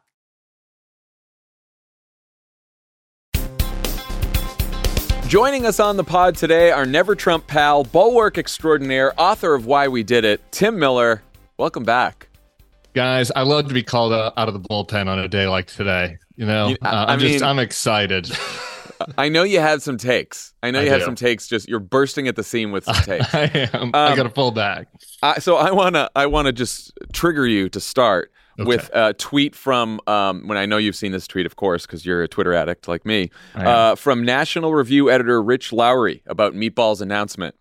[5.31, 9.87] Joining us on the pod today, our Never Trump pal, bulwark extraordinaire, author of Why
[9.87, 11.23] We Did It, Tim Miller.
[11.55, 12.27] Welcome back.
[12.93, 16.17] Guys, I love to be called out of the bullpen on a day like today.
[16.35, 18.29] You know, You- I- uh, I I'm just I'm excited.
[19.17, 20.53] I know you had some takes.
[20.63, 21.05] I know I you had do.
[21.05, 21.47] some takes.
[21.47, 23.33] Just you're bursting at the seam with some takes.
[23.33, 23.91] I am.
[23.93, 24.89] I Um, got to pull back.
[25.23, 29.99] I, so I wanna I wanna just trigger you to start with a tweet from
[30.07, 32.87] um, when I know you've seen this tweet, of course, because you're a Twitter addict
[32.87, 33.31] like me.
[33.55, 37.55] Uh, from National Review editor Rich Lowry about Meatball's announcement.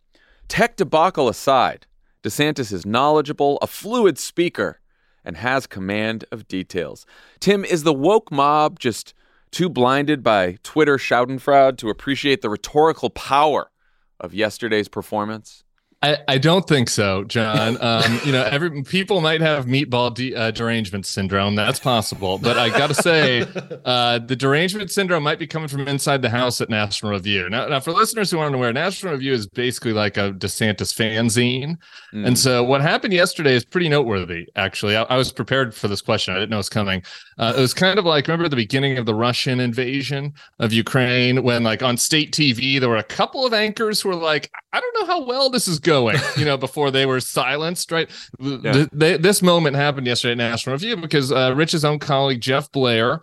[0.49, 1.87] Tech debacle aside,
[2.23, 4.81] DeSantis is knowledgeable, a fluid speaker,
[5.25, 7.07] and has command of details.
[7.39, 9.15] Tim, is the woke mob just
[9.51, 13.71] too blinded by Twitter Schadenfreude to appreciate the rhetorical power
[14.19, 15.65] of yesterday's performance?
[16.03, 17.77] I, I don't think so, Jon.
[17.79, 21.57] Um, you know, every people might have meatball de- uh, derangement syndrome.
[21.57, 23.45] That's possible, but I got to say,
[23.85, 27.51] uh, the derangement syndrome might be coming from inside the house at National Review.
[27.51, 31.77] Now, now, for listeners who aren't aware, National Review is basically like a DeSantis fanzine,
[32.15, 32.27] Mm.
[32.27, 34.49] and so what happened yesterday is pretty noteworthy.
[34.57, 36.35] Actually, I, I was prepared for this question.
[36.35, 37.03] I didn't know it was coming.
[37.39, 41.43] Uh, it was kind of like remember the beginning of the Russian invasion of Ukraine
[41.45, 44.81] when, like, on state TV, there were a couple of anchors who were like, "I
[44.81, 45.90] don't know how well this is going,"
[46.37, 47.91] you know, before they were silenced.
[47.91, 48.11] Right?
[48.39, 48.73] Yeah.
[48.73, 52.71] th- th- this moment happened yesterday at National Review because uh, Rich's own colleague Jeff
[52.73, 53.23] Blair.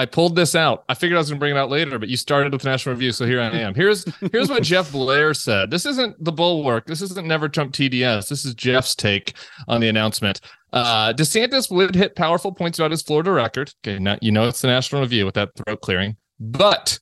[0.00, 0.84] I pulled this out.
[0.88, 2.94] I figured I was going to bring it out later, but you started with National
[2.94, 3.74] Review, so here I am.
[3.74, 5.72] Here's here's what Jeff Blair said.
[5.72, 6.86] This isn't the bulwark.
[6.86, 8.28] This isn't Never Trump TDS.
[8.28, 9.34] This is Jeff's take
[9.66, 10.40] on the announcement.
[10.72, 13.74] Uh, DeSantis would hit powerful points about his Florida record.
[13.84, 17.00] Okay, now you know it's the National Review with that throat clearing, but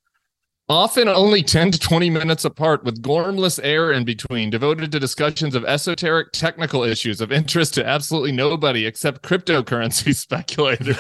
[0.69, 5.55] often only 10 to 20 minutes apart with gormless air in between devoted to discussions
[5.55, 10.97] of esoteric technical issues of interest to absolutely nobody except cryptocurrency speculators.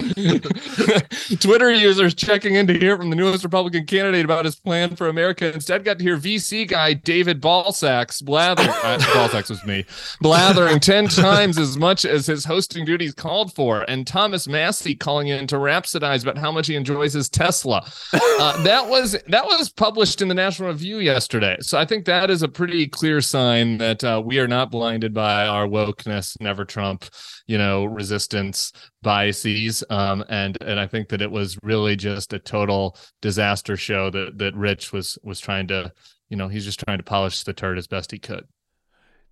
[1.40, 5.08] Twitter users checking in to hear from the newest republican candidate about his plan for
[5.08, 9.84] america instead got to hear vc guy david balsax blathering uh, balsax was me
[10.20, 15.28] blathering 10 times as much as his hosting duties called for and thomas Massie calling
[15.28, 17.86] in to rhapsodize about how much he enjoys his tesla.
[18.12, 21.56] Uh, that was that was published in the National Review yesterday.
[21.60, 25.14] So I think that is a pretty clear sign that uh, we are not blinded
[25.14, 27.04] by our wokeness, never Trump,
[27.46, 29.84] you know, resistance biases.
[29.90, 34.38] Um, and and I think that it was really just a total disaster show that
[34.38, 35.92] that Rich was was trying to,
[36.28, 38.46] you know, he's just trying to polish the turd as best he could.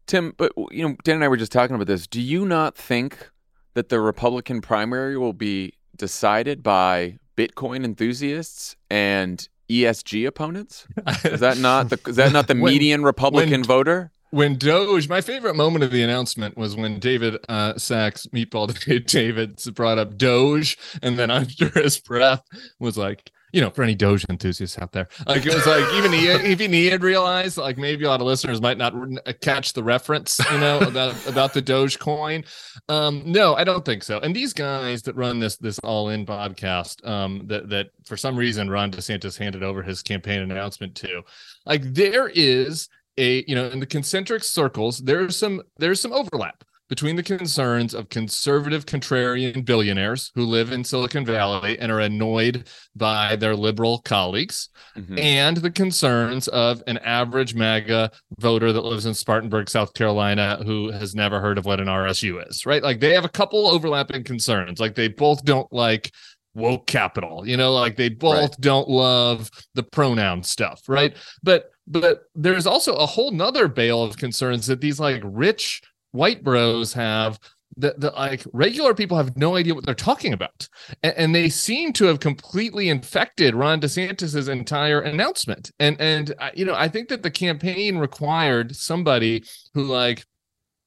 [0.06, 2.06] Tim, but you know, Dan and I were just talking about this.
[2.06, 3.30] Do you not think
[3.74, 10.86] that the Republican primary will be decided by Bitcoin enthusiasts and ESG opponents?
[11.24, 14.12] Is that not the is that not the When- median Republican when- voter?
[14.30, 19.58] When Doge, my favorite moment of the announcement was when David uh, Sacks, Meatball David,
[19.74, 22.42] brought up Doge, and then under his breath
[22.78, 26.12] was like, you know, for any Doge enthusiasts out there, like it was like even
[26.12, 28.94] he even he had realized like maybe a lot of listeners might not
[29.40, 32.44] catch the reference, you know, about about the Doge coin.
[32.88, 34.18] Um, no, I don't think so.
[34.20, 38.36] And these guys that run this this all in podcast, um, that that for some
[38.36, 41.22] reason Ron DeSantis handed over his campaign announcement to,
[41.66, 46.64] like there is a you know in the concentric circles there's some there's some overlap
[46.88, 52.68] between the concerns of conservative contrarian billionaires who live in Silicon Valley and are annoyed
[52.96, 55.18] by their liberal colleagues Mhm.
[55.18, 60.90] and the concerns of an average MAGA voter that lives in Spartanburg, South Carolina, who
[60.90, 62.82] has never heard of what an RSU is, right?
[62.82, 64.80] Like they have a couple overlapping concerns.
[64.80, 66.10] Like they both don't like
[66.54, 71.14] woke capital, you know, like they both don't love the pronoun stuff, right?
[71.42, 75.80] But but there's also a whole nother bale of concerns that these like rich
[76.12, 77.38] white bros have
[77.76, 80.68] that, that like regular people have no idea what they're talking about.
[81.02, 85.70] And, and they seem to have completely infected ron desantis's entire announcement.
[85.78, 89.44] And and you know i think that the campaign required somebody
[89.74, 90.24] who like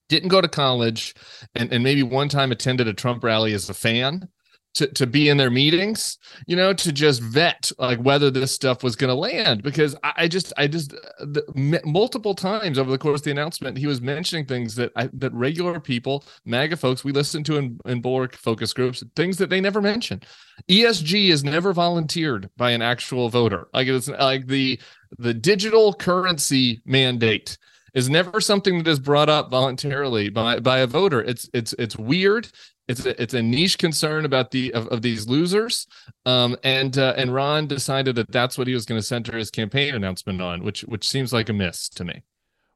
[0.10, 1.16] didn't go to college
[1.56, 4.28] and, and maybe one time attended a trump rally as a fan
[4.76, 8.84] to, to be in their meetings, you know, to just vet like whether this stuff
[8.84, 9.64] was going to land.
[9.64, 13.26] Because I, I just, I just, uh, the, m- multiple times over the course of
[13.26, 17.44] the announcement, he was mentioning things that I, that regular people, MAGA folks, we listen
[17.46, 20.22] to in, in Bulwark focus groups, things that they never mention.
[20.70, 23.68] ESG is never volunteered by an actual voter.
[23.74, 24.80] Like it's like the
[25.18, 27.58] the digital currency mandate
[27.94, 31.22] is never something that is brought up voluntarily by by a voter.
[31.22, 32.48] It's it's it's weird.
[32.88, 35.88] It's a, it's a niche concern about the of, of these losers,
[36.26, 39.52] um, and uh, and Ron decided that that's what he was going to center his
[39.52, 42.24] campaign announcement on, which which seems like a miss to me.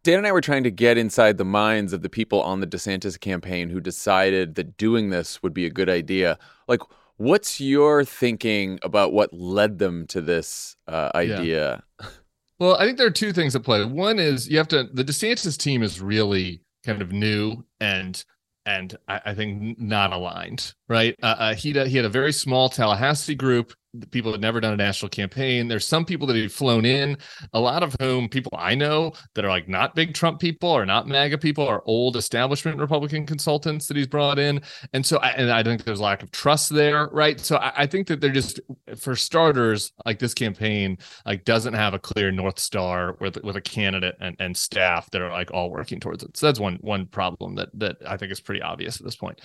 [0.03, 2.67] Dan and I were trying to get inside the minds of the people on the
[2.67, 6.37] DeSantis campaign who decided that doing this would be a good idea.
[6.67, 6.81] Like,
[7.17, 11.83] what's your thinking about what led them to this uh, idea?
[12.59, 13.83] Well, I think there are two things at play.
[13.83, 18.23] One is you have to the DeSantis team is really kind of new and
[18.65, 21.15] and I, I think not aligned, right?
[21.21, 23.73] Uh, uh, he he had a very small Tallahassee group.
[24.11, 25.67] People had never done a national campaign.
[25.67, 27.17] There's some people that he'd flown in,
[27.53, 30.85] a lot of whom people I know that are like not big Trump people or
[30.85, 34.61] not MAGA people, are old establishment Republican consultants that he's brought in,
[34.93, 37.39] and so I, and I think there's lack of trust there, right?
[37.39, 38.59] So I, I think that they're just,
[38.97, 43.61] for starters, like this campaign like doesn't have a clear north star with with a
[43.61, 46.35] candidate and, and staff that are like all working towards it.
[46.37, 49.41] So that's one one problem that that I think is pretty obvious at this point.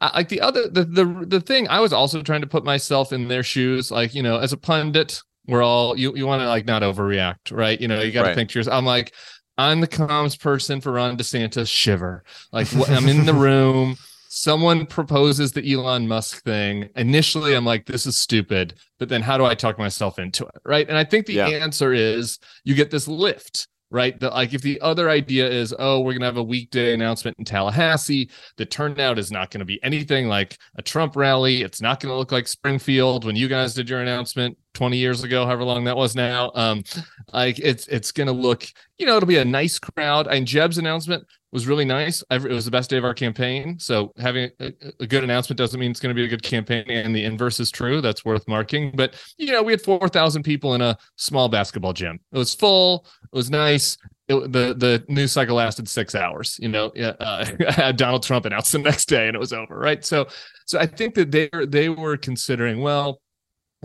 [0.00, 3.28] Like the other the the the thing I was also trying to put myself in
[3.28, 6.66] their shoes, like you know, as a pundit, we're all you you want to like
[6.66, 7.80] not overreact, right?
[7.80, 8.34] You know, you got to Right.
[8.34, 8.76] think to yourself.
[8.76, 9.12] I'm like.
[9.56, 11.68] I'm the comms person for Ron DeSantis.
[11.72, 12.24] Shiver.
[12.52, 13.94] Like I'm in the room.
[14.28, 16.88] Someone proposes the Elon Musk thing.
[16.96, 18.74] Initially, I'm like, this is stupid.
[18.98, 20.56] But then how do I talk myself into it?
[20.64, 20.88] Right.
[20.88, 21.46] And I think the Yeah.
[21.46, 24.18] answer is you get this lift, right?
[24.18, 27.44] That like if the other idea is, oh, we're gonna have a weekday announcement in
[27.44, 31.62] Tallahassee, the turnout is not gonna be anything like a Trump rally.
[31.62, 35.46] It's not gonna look like Springfield when you guys did your announcement 20 years ago,
[35.46, 36.52] however long that was now.
[36.54, 36.84] Um,
[37.32, 38.66] like it's it's gonna look,
[38.98, 40.26] you know, it'll be a nice crowd.
[40.26, 42.22] And Jeb's announcement was really nice.
[42.30, 43.78] It was the best day of our campaign.
[43.78, 46.84] So having a, a good announcement doesn't mean it's going to be a good campaign,
[46.88, 48.00] and the inverse is true.
[48.00, 48.90] That's worth marking.
[48.94, 52.18] But you know, we had four thousand people in a small basketball gym.
[52.32, 53.06] It was full.
[53.22, 53.96] It was nice.
[54.26, 56.58] It, the the news cycle lasted six hours.
[56.60, 59.78] You know, uh, had Donald Trump announced the next day, and it was over.
[59.78, 60.04] Right.
[60.04, 60.26] So
[60.66, 63.20] so I think that they they were considering well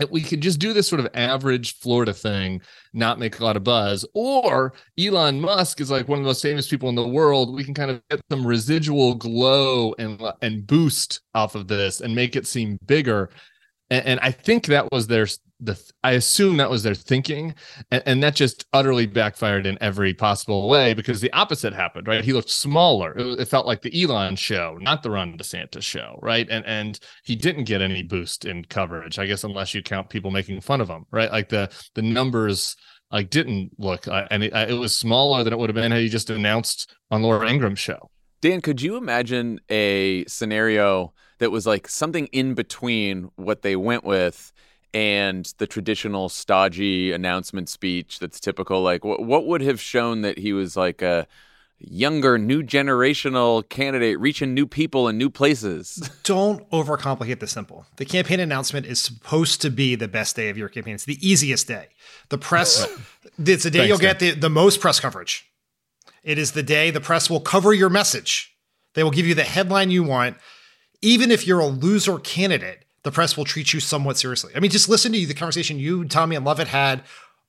[0.00, 2.62] that we could just do this sort of average Florida thing,
[2.94, 4.04] not make a lot of buzz.
[4.14, 7.54] Or Elon Musk is like one of the most famous people in the world.
[7.54, 12.14] We can kind of get some residual glow and and boost off of this and
[12.14, 13.30] make it seem bigger.
[13.90, 15.26] And, and I think that was their
[15.60, 17.54] the I assume that was their thinking,
[17.90, 22.08] and, and, that just utterly backfired in every possible way because the opposite happened.
[22.08, 23.16] Right, he looked smaller.
[23.16, 26.18] It, it, felt like the Elon show, not the Ron DeSantis show.
[26.22, 29.18] Right, and and he didn't get any boost in coverage.
[29.18, 31.06] I guess unless you count people making fun of him.
[31.10, 32.76] Right, like the the numbers
[33.10, 35.92] like didn't look, uh, and it, uh, it was smaller than it would have been
[35.92, 38.10] had he just announced on Laura Ingraham's show.
[38.40, 44.04] Dan, could you imagine a scenario that was like something in between what they went
[44.04, 44.52] with?
[44.92, 50.38] And the traditional stodgy announcement speech that's typical like what, what would have shown that
[50.38, 51.26] he was like a
[51.80, 56.10] younger new generational candidate reaching new people in new places?
[56.24, 57.86] Don't overcomplicate the simple.
[57.96, 60.94] The campaign announcement is supposed to be the best day of your campaign.
[60.94, 61.88] It's the easiest day.
[62.28, 62.86] The press
[63.38, 65.50] it's the day Thanks, you'll get the, the most press coverage.
[66.22, 68.54] It is the day the press will cover your message.
[68.94, 70.36] They will give you the headline you want.
[71.00, 74.52] Even if you're a loser candidate the press will treat you somewhat seriously.
[74.54, 77.02] I mean, just listen to the conversation you, Tommy, and Lovett had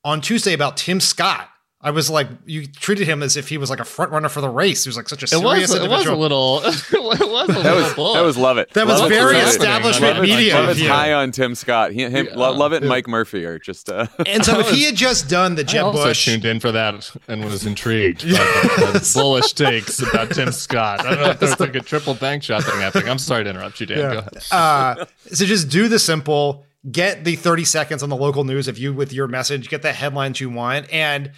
[0.03, 1.49] on Tuesday about Tim Scott
[1.83, 4.39] I was like, you treated him as if he was like a front runner for
[4.39, 4.83] the race.
[4.83, 5.85] He was like such a serious it was, individual.
[5.85, 6.57] It was a little.
[6.59, 8.69] it was a that was that was Lovett.
[8.71, 10.53] That love was very establishment love media.
[10.53, 11.91] Love is high on Tim Scott.
[11.91, 12.35] He, him, yeah.
[12.35, 12.83] Lovett.
[12.83, 13.89] Mike Murphy are just.
[13.89, 16.59] Uh, and so if he had just done the Jeb I also Bush, tuned in
[16.59, 20.99] for that and was intrigued by the, the bullish takes about Tim Scott.
[21.01, 23.09] I don't know if there's like a triple bank shot thing happening.
[23.09, 23.97] I'm sorry to interrupt you, Dan.
[23.97, 24.13] Yeah.
[24.13, 24.37] Go ahead.
[24.51, 26.63] Uh, so just do the simple.
[26.91, 29.69] Get the 30 seconds on the local news of you with your message.
[29.69, 31.31] Get the headlines you want and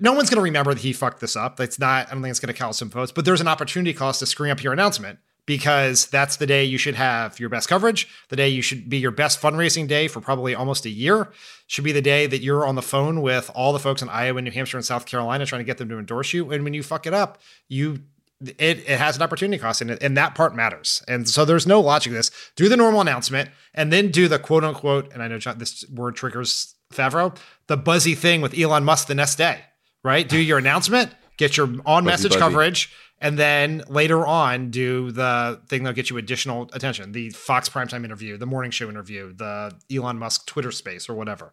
[0.00, 1.56] no one's going to remember that he fucked this up.
[1.56, 3.92] That's not, I don't think it's going to count some votes, but there's an opportunity
[3.92, 7.68] cost to screwing up your announcement because that's the day you should have your best
[7.68, 8.08] coverage.
[8.28, 11.32] The day you should be your best fundraising day for probably almost a year
[11.66, 14.40] should be the day that you're on the phone with all the folks in Iowa,
[14.40, 16.50] New Hampshire, and South Carolina trying to get them to endorse you.
[16.50, 17.38] And when you fuck it up,
[17.68, 18.00] you
[18.40, 21.02] it, it has an opportunity cost in it, and that part matters.
[21.06, 22.30] And so there's no logic to this.
[22.56, 26.16] Do the normal announcement and then do the quote unquote, and I know this word
[26.16, 27.36] triggers Favreau,
[27.66, 29.60] the buzzy thing with Elon Musk the next day
[30.02, 30.28] right?
[30.28, 35.82] Do your announcement, get your on message coverage, and then later on do the thing
[35.82, 40.18] that'll get you additional attention the Fox primetime interview, the morning show interview, the Elon
[40.18, 41.52] Musk Twitter space, or whatever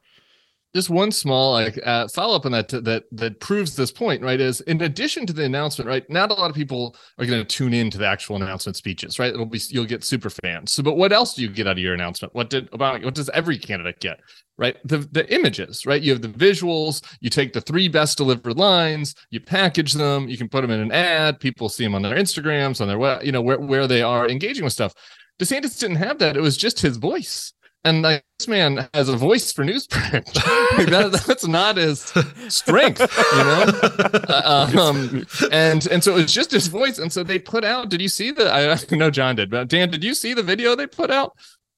[0.76, 4.40] just one small like uh, follow up on that that that proves this point right
[4.40, 7.46] is in addition to the announcement right not a lot of people are going to
[7.46, 9.34] tune in to the actual announcement speeches right?
[9.34, 10.74] It'll be you'll get super fans.
[10.74, 12.36] So but what else do you get out of your announcement?
[12.36, 14.20] What did about what does every candidate get
[14.58, 14.78] right?
[14.86, 16.02] The the images right?
[16.02, 20.38] You have the visuals you take the three best delivered lines you package them you
[20.38, 23.32] can put them in an ad people see them on their instagrams on their you
[23.32, 24.94] know where, where they are engaging with stuff.
[25.40, 26.36] DeSantis didn't have that.
[26.36, 27.54] It was just his voice
[27.88, 30.36] and like, this man has a voice for newsprint.
[30.78, 32.14] like that, that's not his
[32.50, 33.66] strength, you know.
[34.28, 37.00] Uh, um, and and so it was just his voice.
[37.00, 37.90] And so they put out.
[37.90, 38.52] Did you see the?
[38.52, 41.34] I know Jon did, but Dan, did you see the video they put out?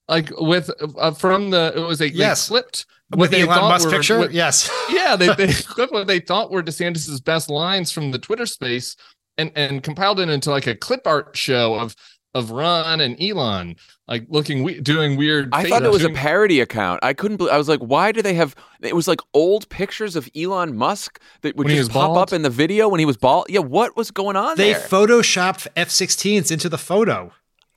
[0.08, 2.48] Like with uh, from the it was a yes.
[2.48, 2.86] they clipped
[3.16, 4.30] with the Elon Musk were, picture.
[4.30, 8.46] Yes, yeah, they they clipped what they thought were DeSantis's best lines from the Twitter
[8.46, 8.96] space
[9.38, 11.94] and and compiled it into like a clip art show of
[12.34, 13.76] of Ron and Elon
[14.06, 15.48] like looking we- doing weird.
[15.52, 17.00] I thought it was a parody account.
[17.02, 17.38] I couldn't.
[17.38, 18.54] believe I was like, why do they have?
[18.80, 22.18] It was like old pictures of Elon Musk that would when just pop bald?
[22.18, 23.46] up in the video when he was bald.
[23.48, 24.56] Yeah, what was going on?
[24.56, 24.80] They there?
[24.82, 27.32] photoshopped F-16s into the photo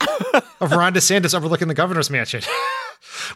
[0.60, 2.42] of Ron DeSantis overlooking the governor's mansion.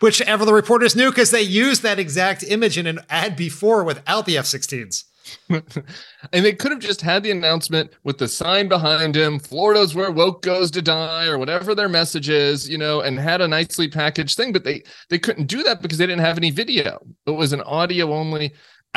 [0.00, 3.84] Which ever the reporters knew because they used that exact image in an ad before
[3.84, 5.04] without the F 16s.
[5.50, 10.10] and they could have just had the announcement with the sign behind him florida's where
[10.10, 13.88] woke goes to die or whatever their message is you know and had a nicely
[13.88, 14.52] packaged thing.
[14.52, 17.00] But they they couldn't do that because they didn't have any video.
[17.26, 18.54] It was an audio only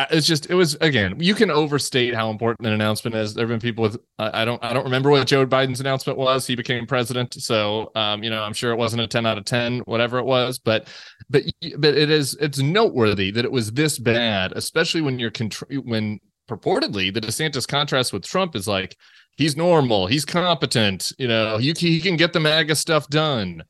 [0.10, 3.50] it's just it was again you can overstate how important an announcement is there have
[3.50, 6.86] been people with i don't i don't remember what joe biden's announcement was he became
[6.86, 10.18] president so um you know i'm sure it wasn't a 10 out of 10 whatever
[10.18, 10.88] it was but
[11.30, 11.44] but
[11.78, 16.20] but it is it's noteworthy that it was this bad especially when you're contr- when
[16.50, 18.98] purportedly the desantis contrast with trump is like
[19.38, 23.64] he's normal he's competent you know he, he can get the maga stuff done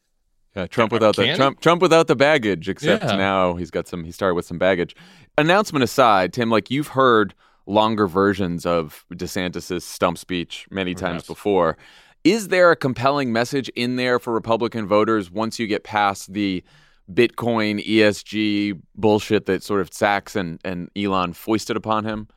[0.56, 2.68] yeah, Trump without the Trump Trump without the baggage.
[2.68, 3.16] Except yeah.
[3.16, 4.04] now he's got some.
[4.04, 4.96] He started with some baggage.
[5.38, 7.34] Announcement aside, Tim, like you've heard
[7.66, 11.28] longer versions of DeSantis's stump speech many times yes.
[11.28, 11.78] before.
[12.24, 16.64] Is there a compelling message in there for Republican voters once you get past the
[17.12, 22.28] Bitcoin ESG bullshit that sort of Sacks and, and Elon foisted upon him?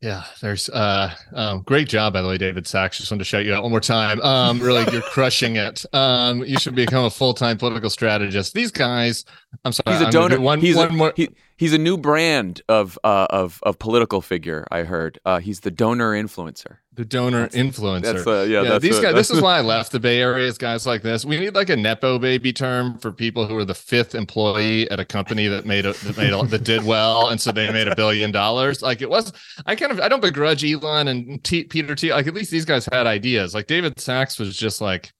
[0.00, 2.98] Yeah, there's uh um, great job by the way, David Sacks.
[2.98, 4.20] Just wanted to shout you out one more time.
[4.22, 5.84] Um, really, you're crushing it.
[5.92, 8.52] Um, you should become a full time political strategist.
[8.52, 9.24] These guys,
[9.64, 10.38] I'm sorry, He's a donor.
[10.38, 11.12] do One, he's, one a, more.
[11.14, 11.28] he,
[11.62, 14.66] he's a new brand of uh, of of political figure.
[14.72, 15.20] I heard.
[15.24, 16.78] Uh, he's the donor influencer.
[16.92, 18.02] The donor influencer.
[18.02, 18.62] That's uh, yeah.
[18.64, 19.14] that's these a- guys.
[19.14, 20.46] This is why I left the Bay Area.
[20.46, 21.24] Is guys like this.
[21.24, 24.98] We need like a nepo baby term for people who are the fifth employee at
[24.98, 27.86] a company that made a, that made a, that did well, and so they made
[27.86, 28.82] a billion dollars.
[28.82, 29.32] Like it was.
[29.64, 32.12] I kind of I don't begrudge Elon and T, Peter T.
[32.12, 33.54] Like at least these guys had ideas.
[33.54, 35.12] Like David Sacks was just like.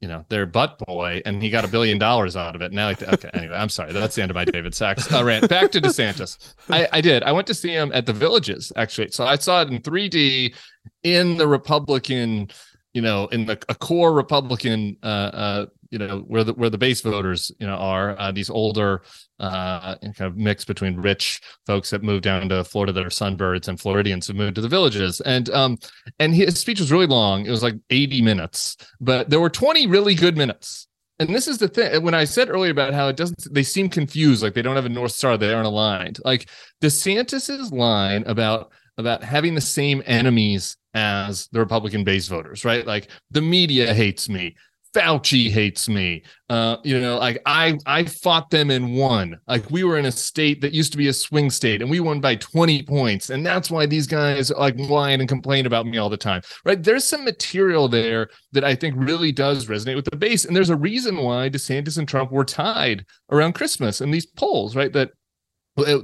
[0.00, 2.72] You know, their butt boy, and he got a billion dollars out of it.
[2.72, 3.92] Now, like, okay, anyway, I'm sorry.
[3.92, 5.48] That's the end of my David Sacks uh, rant.
[5.50, 6.54] Back to DeSantis.
[6.70, 7.22] I, I did.
[7.22, 9.10] I went to see him at the Villages, actually.
[9.10, 10.54] So I saw it in 3D
[11.02, 12.48] in the Republican,
[12.94, 16.78] you know, in the a core Republican, uh, uh, you know, where the where the
[16.78, 19.02] base voters, you know, are uh, these older,
[19.38, 23.68] uh, kind of mix between rich folks that moved down to Florida that are sunbirds
[23.68, 25.78] and Floridians who moved to the villages, and um,
[26.18, 27.44] and his speech was really long.
[27.44, 30.86] It was like 80 minutes, but there were 20 really good minutes.
[31.18, 32.02] And this is the thing.
[32.02, 34.86] When I said earlier about how it doesn't, they seem confused, like they don't have
[34.86, 36.18] a north star, they aren't aligned.
[36.24, 36.48] Like
[36.80, 42.86] DeSantis's line about about having the same enemies as the Republican base voters, right?
[42.86, 44.56] Like the media hates me.
[44.94, 46.22] Fauci hates me.
[46.48, 49.38] Uh, you know, like I I fought them and won.
[49.46, 52.00] Like we were in a state that used to be a swing state and we
[52.00, 53.30] won by 20 points.
[53.30, 56.42] And that's why these guys like whine and complain about me all the time.
[56.64, 56.82] Right.
[56.82, 60.44] There's some material there that I think really does resonate with the base.
[60.44, 64.74] And there's a reason why DeSantis and Trump were tied around Christmas in these polls,
[64.74, 64.92] right?
[64.92, 65.10] That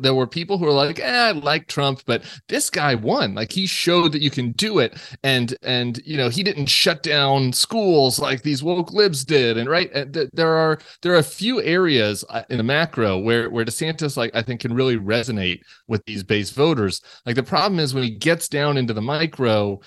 [0.00, 3.34] there were people who were like, eh, I like Trump, but this guy won.
[3.34, 7.02] Like he showed that you can do it, and and you know he didn't shut
[7.02, 9.56] down schools like these woke libs did.
[9.56, 9.90] And right,
[10.32, 14.34] there are there are a few areas uh, in the macro where where DeSantis like
[14.34, 17.00] I think can really resonate with these base voters.
[17.24, 19.80] Like the problem is when he gets down into the micro,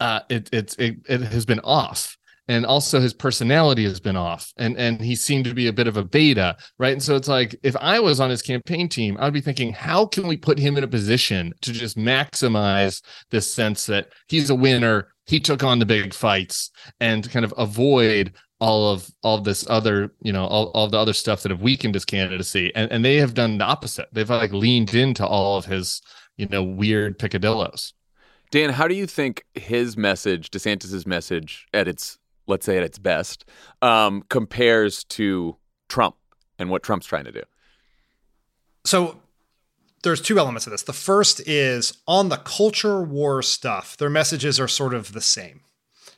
[0.00, 2.16] uh, it it's it, it has been off
[2.48, 5.86] and also his personality has been off and and he seemed to be a bit
[5.86, 6.92] of a beta right?
[6.92, 10.06] And so it's like if i was on his campaign team i'd be thinking how
[10.06, 14.54] can we put him in a position to just maximize this sense that he's a
[14.54, 16.70] winner he took on the big fights
[17.00, 20.98] and kind of avoid all of all of this other you know all, all the
[20.98, 22.72] other stuff that have weakened his candidacy.
[22.74, 24.08] And, and they have done the opposite.
[24.12, 26.00] They've like leaned into all of his
[26.36, 27.92] you know weird picadillos.
[28.50, 32.98] Dan, how do you think his message, DeSantis's message, at its let's say at its
[32.98, 33.44] best,
[33.82, 35.56] um, compares to
[35.88, 36.16] Trump
[36.58, 37.42] and what Trump's trying to do?
[38.84, 39.20] So
[40.02, 40.82] there's two elements of this.
[40.82, 45.62] The first is on the culture war stuff, their messages are sort of the same.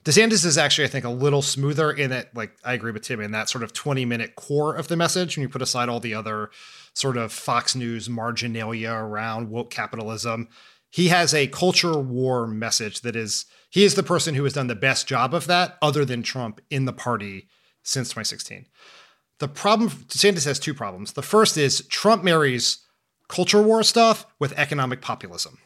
[0.05, 3.21] DeSantis is actually, I think, a little smoother in that, like, I agree with Tim
[3.21, 5.37] in that sort of 20 minute core of the message.
[5.37, 6.51] When you put aside all the other
[6.95, 10.49] sort of Fox News marginalia around woke capitalism,
[10.91, 14.67] he has a culture war message that is, he is the person who has done
[14.67, 17.49] the best job of that, other than Trump, in the party
[17.83, 18.67] since 2016.
[19.39, 21.13] The problem, DeSantis has two problems.
[21.13, 22.79] The first is Trump marries
[23.29, 25.59] culture war stuff with economic populism.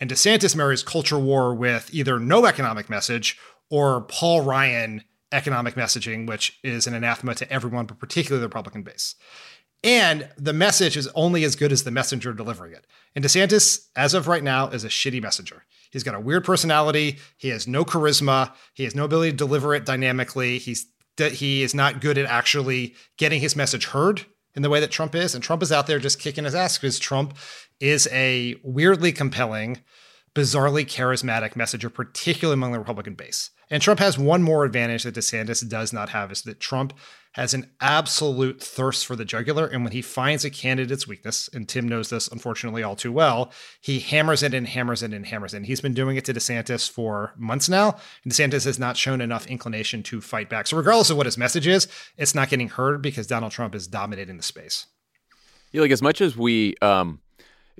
[0.00, 3.38] And DeSantis marries culture war with either no economic message
[3.70, 5.02] or Paul Ryan
[5.32, 9.14] economic messaging, which is an anathema to everyone, but particularly the Republican base.
[9.84, 12.86] And the message is only as good as the messenger delivering it.
[13.14, 15.64] And DeSantis, as of right now, is a shitty messenger.
[15.90, 17.18] He's got a weird personality.
[17.36, 18.52] He has no charisma.
[18.74, 20.58] He has no ability to deliver it dynamically.
[20.58, 20.86] He's
[21.18, 24.24] he is not good at actually getting his message heard
[24.54, 25.34] in the way that Trump is.
[25.34, 27.36] And Trump is out there just kicking his ass because Trump
[27.80, 29.78] is a weirdly compelling,
[30.38, 33.50] bizarrely charismatic messenger, particularly among the Republican base.
[33.70, 36.94] And Trump has one more advantage that DeSantis does not have is that Trump
[37.32, 39.66] has an absolute thirst for the jugular.
[39.66, 43.52] And when he finds a candidate's weakness, and Tim knows this unfortunately all too well,
[43.80, 45.58] he hammers it and hammers it and hammers it.
[45.58, 47.96] And he's been doing it to DeSantis for months now.
[48.22, 50.68] And DeSantis has not shown enough inclination to fight back.
[50.68, 53.88] So, regardless of what his message is, it's not getting heard because Donald Trump is
[53.88, 54.86] dominating the space.
[55.72, 57.20] Yeah, like as much as we, um,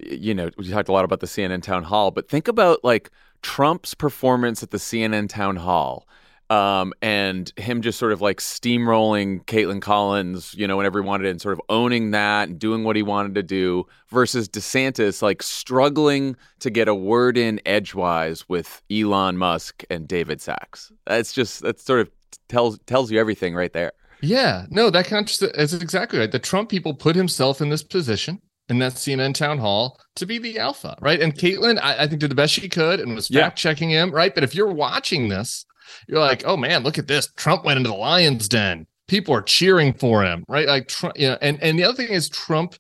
[0.05, 3.11] you know, we talked a lot about the CNN town hall, but think about like
[3.43, 6.07] Trump's performance at the CNN town hall
[6.51, 11.29] um, and him just sort of like steamrolling Kaitlan Collins, you know, whenever he wanted
[11.29, 15.43] and sort of owning that and doing what he wanted to do versus DeSantis like
[15.43, 20.91] struggling to get a word in edgewise with Elon Musk and David Sacks.
[21.07, 22.11] That's just, that sort of
[22.49, 23.93] tells, tells you everything right there.
[24.21, 26.33] Yeah, no, that contrast is exactly right.
[26.33, 30.39] The Trump people put himself in this position in that CNN town hall to be
[30.39, 31.21] the alpha, right?
[31.21, 34.11] And Kaitlan, I, I think did the best she could and was fact checking him,
[34.11, 34.35] right?
[34.35, 35.65] But if you're watching this,
[36.07, 37.33] you're like, oh man, look at this.
[37.37, 38.87] Trump went into the lion's den.
[39.07, 40.67] People are cheering for him, right?
[40.67, 42.75] Like, Trump, you know, and and the other thing is Trump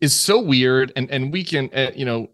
[0.00, 2.28] is so weird, and and we can, uh, you know,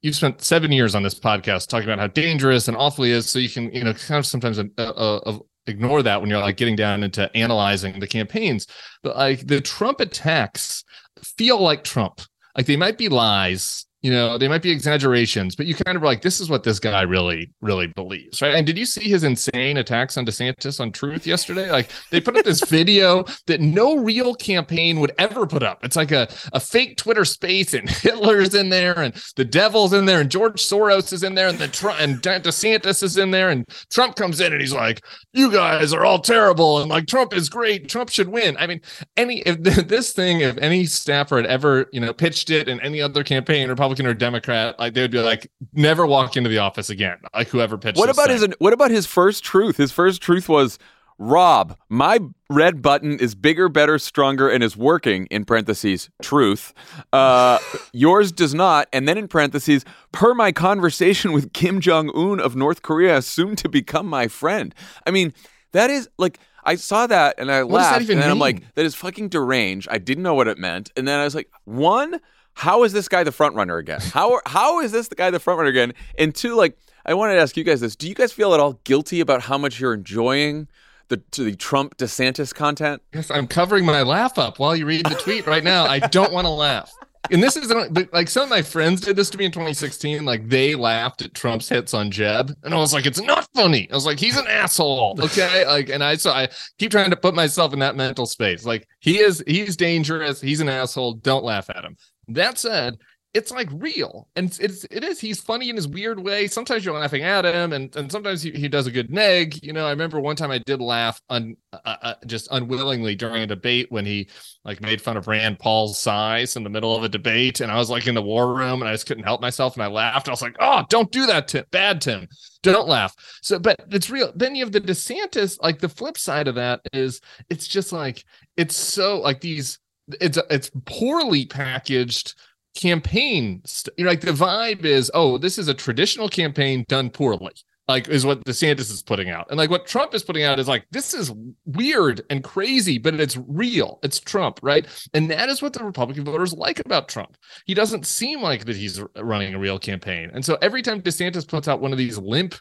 [0.00, 3.28] you've spent seven years on this podcast talking about how dangerous and awful he is.
[3.28, 6.56] So you can, you know, kind of sometimes uh, uh, ignore that when you're like
[6.56, 8.66] getting down into analyzing the campaigns.
[9.02, 10.84] But like the Trump attacks
[11.22, 12.20] feel like Trump.
[12.56, 16.02] Like they might be lies, you know, they might be exaggerations, but you kind of
[16.02, 18.54] like, this is what this guy really, really believes, right?
[18.54, 21.70] And did you see his insane attacks on DeSantis on Truth yesterday?
[21.72, 25.82] Like they put up this video that no real campaign would ever put up.
[25.82, 30.04] It's like a, a fake Twitter space, and Hitler's in there, and the devil's in
[30.04, 33.48] there, and George Soros is in there, and the Trump and DeSantis is in there,
[33.50, 37.34] and Trump comes in and he's like, "You guys are all terrible," and like Trump
[37.34, 38.56] is great, Trump should win.
[38.58, 38.82] I mean,
[39.16, 43.00] any if this thing, if any staffer had ever, you know, pitched it in any
[43.00, 46.58] other campaign, Republican Republican or Democrat, like they would be like, never walk into the
[46.58, 47.18] office again.
[47.32, 47.98] Like whoever pitched.
[47.98, 48.40] What about thing.
[48.40, 48.54] his?
[48.58, 49.76] What about his first truth?
[49.76, 50.78] His first truth was,
[51.18, 52.18] Rob, my
[52.50, 55.26] red button is bigger, better, stronger, and is working.
[55.26, 56.74] In parentheses, truth.
[57.12, 57.58] Uh,
[57.92, 58.88] yours does not.
[58.92, 63.54] And then in parentheses, per my conversation with Kim Jong Un of North Korea, soon
[63.56, 64.74] to become my friend.
[65.06, 65.32] I mean,
[65.72, 66.38] that is like.
[66.68, 69.98] I saw that and I What laughed, and I'm like, "That is fucking deranged." I
[69.98, 72.18] didn't know what it meant, and then I was like, "One,
[72.56, 74.00] how is this guy the front runner again?
[74.00, 77.34] How how is this the guy the front runner again?" And two, like, I wanted
[77.34, 79.78] to ask you guys this: Do you guys feel at all guilty about how much
[79.78, 80.68] you're enjoying
[81.08, 83.02] the the Trump DeSantis content?
[83.12, 85.84] Yes, I'm covering my laugh up while you read the tweet right now.
[85.84, 86.90] I don't want to laugh.
[87.30, 87.72] And this is
[88.12, 90.24] like some of my friends did this to me in 2016.
[90.24, 93.88] Like they laughed at Trump's hits on Jeb, and I was like, "It's not funny."
[93.90, 96.48] I was like, "He's an asshole." Okay, like, and I so I
[96.78, 98.64] keep trying to put myself in that mental space.
[98.64, 100.40] Like he is, he's dangerous.
[100.40, 101.14] He's an asshole.
[101.14, 101.96] Don't laugh at him.
[102.28, 102.98] That said,
[103.36, 105.20] it's like real, and it's it is.
[105.20, 106.46] He's funny in his weird way.
[106.46, 109.62] Sometimes you're laughing at him, and and sometimes he, he does a good neg.
[109.62, 113.42] You know, I remember one time I did laugh un, uh, uh, just unwillingly during
[113.42, 114.30] a debate when he
[114.64, 117.76] like made fun of Rand Paul's size in the middle of a debate, and I
[117.76, 120.28] was like in the war room, and I just couldn't help myself, and I laughed.
[120.28, 121.66] I was like, "Oh, don't do that, Tim.
[121.70, 122.28] Bad Tim.
[122.62, 124.32] Don't laugh." So, but it's real.
[124.34, 125.62] Then you have the DeSantis.
[125.62, 127.20] Like the flip side of that is,
[127.50, 128.24] it's just like
[128.56, 129.78] it's so like these.
[130.20, 132.34] It's it's poorly packaged
[132.76, 133.62] campaign.
[133.64, 137.52] St- you know, like the vibe is, oh, this is a traditional campaign done poorly.
[137.88, 140.66] Like is what DeSantis is putting out, and like what Trump is putting out is
[140.66, 141.32] like this is
[141.66, 144.00] weird and crazy, but it's real.
[144.02, 144.84] It's Trump, right?
[145.14, 147.36] And that is what the Republican voters like about Trump.
[147.64, 151.46] He doesn't seem like that he's running a real campaign, and so every time DeSantis
[151.46, 152.56] puts out one of these limp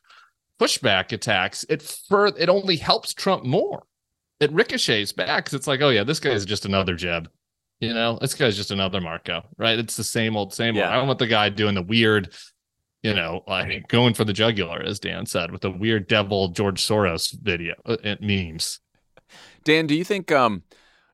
[0.60, 3.88] pushback attacks, it fur it only helps Trump more.
[4.40, 7.30] It ricochets back because it's like, oh yeah, this guy is just another Jeb.
[7.80, 9.78] You know, this guy's just another Marco, right?
[9.78, 10.86] It's the same old, same old.
[10.92, 12.34] I don't want the guy doing the weird,
[13.04, 16.82] you know, like going for the jugular, as Dan said, with the weird devil George
[16.82, 18.80] Soros video uh, uh, memes.
[19.64, 20.64] Dan, do you think um,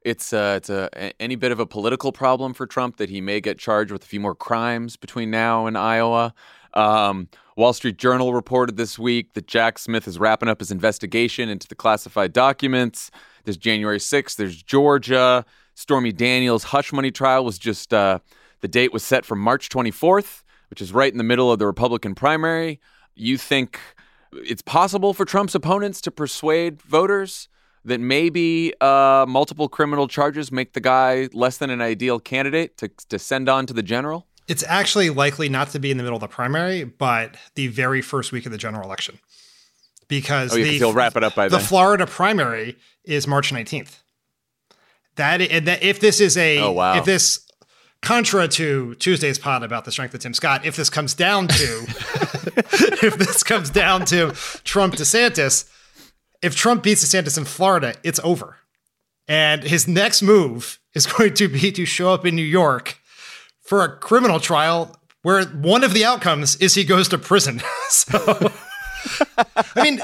[0.04, 3.22] it's uh, it's a, a- any bit of a political problem for Trump that he
[3.22, 6.34] may get charged with a few more crimes between now and Iowa?
[6.74, 11.50] Um, Wall Street Journal reported this week that Jack Smith is wrapping up his investigation
[11.50, 13.12] into the classified documents.
[13.44, 14.36] There's January 6th.
[14.36, 15.46] There's Georgia.
[15.76, 18.20] Stormy Daniels' hush money trial was just uh,
[18.62, 21.66] the date was set for March 24th, which is right in the middle of the
[21.66, 22.80] Republican primary.
[23.16, 23.80] You think
[24.34, 27.50] it's possible for Trump's opponents to persuade voters
[27.84, 32.90] that maybe uh, multiple criminal charges make the guy less than an ideal candidate to,
[33.10, 34.28] to send on to the general?
[34.52, 38.02] It's actually likely not to be in the middle of the primary, but the very
[38.02, 39.20] first week of the general election.
[40.08, 41.66] Because Oh, the, he'll wrap it up by the then.
[41.66, 42.76] Florida primary
[43.06, 44.00] is March 19th.
[45.16, 46.98] That, and that if this is a Oh, wow.
[46.98, 47.40] if this
[48.02, 51.54] contra to Tuesday's pod about the strength of Tim Scott, if this comes down to
[53.04, 54.32] if this comes down to
[54.64, 55.70] Trump DeSantis,
[56.42, 58.58] if Trump beats DeSantis in Florida, it's over.
[59.28, 62.98] And his next move is going to be to show up in New York
[63.72, 67.62] for a criminal trial where one of the outcomes is he goes to prison.
[67.88, 68.18] so,
[69.48, 70.00] I mean,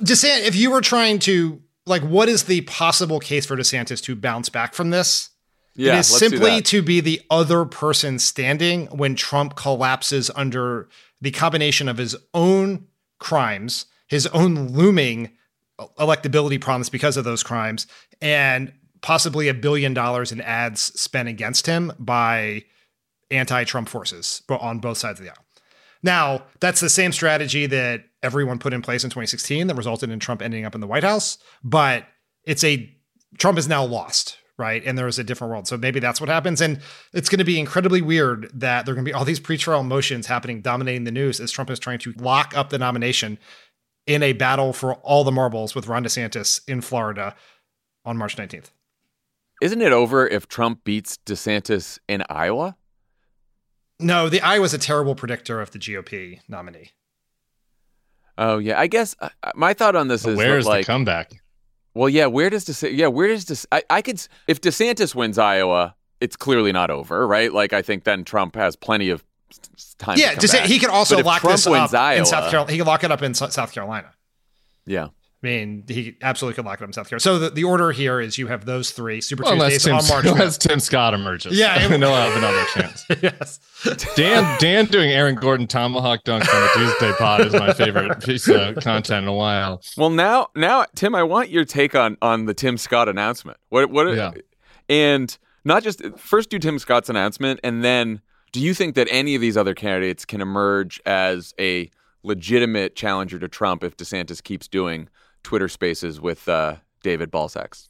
[0.00, 4.16] DeSantis, if you were trying to, like, what is the possible case for DeSantis to
[4.16, 5.28] bounce back from this?
[5.74, 10.88] Yeah, it is simply to be the other person standing when Trump collapses under
[11.20, 12.86] the combination of his own
[13.18, 15.32] crimes, his own looming
[15.98, 17.86] electability promise because of those crimes,
[18.22, 22.64] and possibly a billion dollars in ads spent against him by
[23.30, 25.44] anti-Trump forces on both sides of the aisle.
[26.02, 30.18] Now, that's the same strategy that everyone put in place in 2016 that resulted in
[30.18, 32.06] Trump ending up in the White House, but
[32.44, 32.90] it's a
[33.38, 34.82] Trump is now lost, right?
[34.84, 35.68] And there is a different world.
[35.68, 36.60] So maybe that's what happens.
[36.60, 36.80] And
[37.12, 39.86] it's going to be incredibly weird that there are going to be all these pretrial
[39.86, 43.38] motions happening, dominating the news as Trump is trying to lock up the nomination
[44.06, 47.36] in a battle for all the marbles with Ron DeSantis in Florida
[48.04, 48.70] on March 19th.
[49.62, 52.76] Isn't it over if Trump beats DeSantis in Iowa?
[54.00, 56.90] No, the Iowa's a terrible predictor of the GOP nominee.
[58.38, 61.42] Oh yeah, I guess uh, my thought on this But is where's like, the comeback?
[61.92, 62.96] Well, yeah, where does DeSantis?
[62.96, 63.66] Yeah, where does this?
[63.72, 67.52] I, I could if DeSantis wins Iowa, it's clearly not over, right?
[67.52, 70.16] Like I think then Trump has plenty of s- s- time.
[70.18, 70.66] yeah, to come to back.
[70.66, 72.72] he could also lock Trump this wins up Iowa, in South Carolina.
[72.72, 74.12] He could lock it up in Sou- South Carolina.
[74.86, 75.08] Yeah.
[75.42, 77.20] I mean, he absolutely could lock it up in South Carolina.
[77.22, 80.06] So the, the order here is you have those three Super Well, Tuesdays Tim, on
[80.08, 80.26] March.
[80.26, 81.58] unless Tim Scott emerges.
[81.58, 83.04] Yeah, it- then they'll have another chance.
[83.22, 83.58] yes.
[84.16, 88.48] Dan Dan doing Aaron Gordon tomahawk dunks on the Tuesday pod is my favorite piece
[88.48, 89.80] of content in a while.
[89.96, 93.56] Well, now, now, Tim, I want your take on on the Tim Scott announcement.
[93.70, 94.32] What, what, Yeah.
[94.90, 98.20] and not just first do Tim Scott's announcement, and then
[98.52, 101.90] do you think that any of these other candidates can emerge as a
[102.22, 105.08] legitimate challenger to Trump if DeSantis keeps doing
[105.42, 107.88] Twitter Spaces with uh, David Balzacs?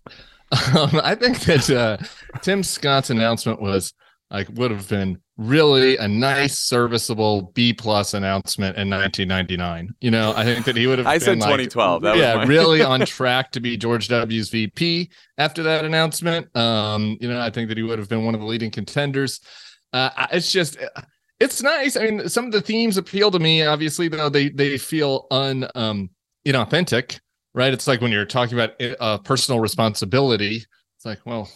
[0.77, 1.97] Um, I think that uh,
[2.41, 3.95] Tim Scott's announcement was
[4.31, 9.95] like would have been really a nice, serviceable B plus announcement in 1999.
[10.01, 11.07] You know, I think that he would have.
[11.07, 12.03] I said been, like, 2012.
[12.03, 16.55] That was yeah, really on track to be George W.'s VP after that announcement.
[16.57, 19.41] Um, you know, I think that he would have been one of the leading contenders.
[19.93, 20.79] Uh, it's just.
[21.41, 21.97] It's nice.
[21.97, 23.65] I mean, some of the themes appeal to me.
[23.65, 26.11] Obviously, though, they they feel un um
[26.47, 27.19] inauthentic,
[27.55, 27.73] right?
[27.73, 30.57] It's like when you're talking about uh, personal responsibility.
[30.97, 31.49] It's like, well,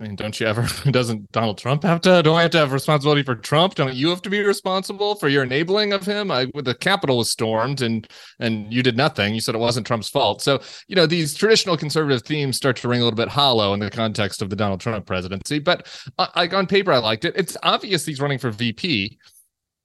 [0.00, 0.68] I mean, don't you ever?
[0.90, 2.22] Doesn't Donald Trump have to?
[2.22, 3.74] Don't I have to have responsibility for Trump?
[3.74, 6.30] Don't you have to be responsible for your enabling of him?
[6.30, 8.06] I, the Capitol was stormed, and
[8.38, 9.34] and you did nothing.
[9.34, 10.40] You said it wasn't Trump's fault.
[10.40, 13.80] So you know these traditional conservative themes start to ring a little bit hollow in
[13.80, 15.58] the context of the Donald Trump presidency.
[15.58, 17.34] But uh, like on paper, I liked it.
[17.36, 19.18] It's obvious he's running for VP.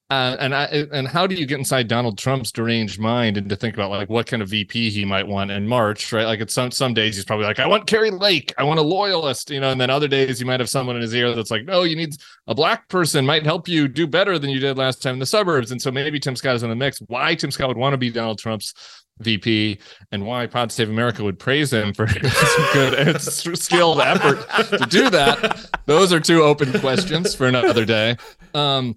[0.09, 3.55] Uh, and I and how do you get inside Donald Trump's deranged mind and to
[3.55, 6.25] think about like what kind of VP he might want in March, right?
[6.25, 8.83] Like it's some some days he's probably like, I want Kari Lake, I want a
[8.83, 11.49] loyalist, you know, and then other days he might have someone in his ear that's
[11.49, 12.15] like, no, you need
[12.47, 15.25] a black person might help you do better than you did last time in the
[15.25, 16.99] suburbs, and so maybe Tim Scott is in the mix.
[17.07, 18.73] Why Tim Scott would want to be Donald Trump's
[19.19, 19.79] VP
[20.11, 22.33] and why Pod Save America would praise him for his
[22.73, 25.69] good and skilled effort to do that.
[25.85, 28.17] Those are two open questions for another day.
[28.53, 28.95] Um,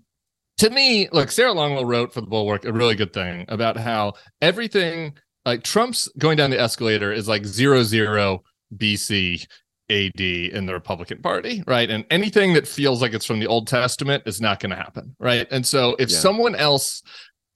[0.58, 4.14] to me, look, Sarah Longwell wrote for the Bulwark a really good thing about how
[4.40, 8.42] everything like Trump's going down the escalator is like zero zero
[8.76, 9.46] BC
[9.90, 11.88] AD in the Republican Party, right?
[11.88, 15.14] And anything that feels like it's from the Old Testament is not going to happen,
[15.20, 15.46] right?
[15.52, 16.18] And so if Yeah.
[16.18, 17.02] someone else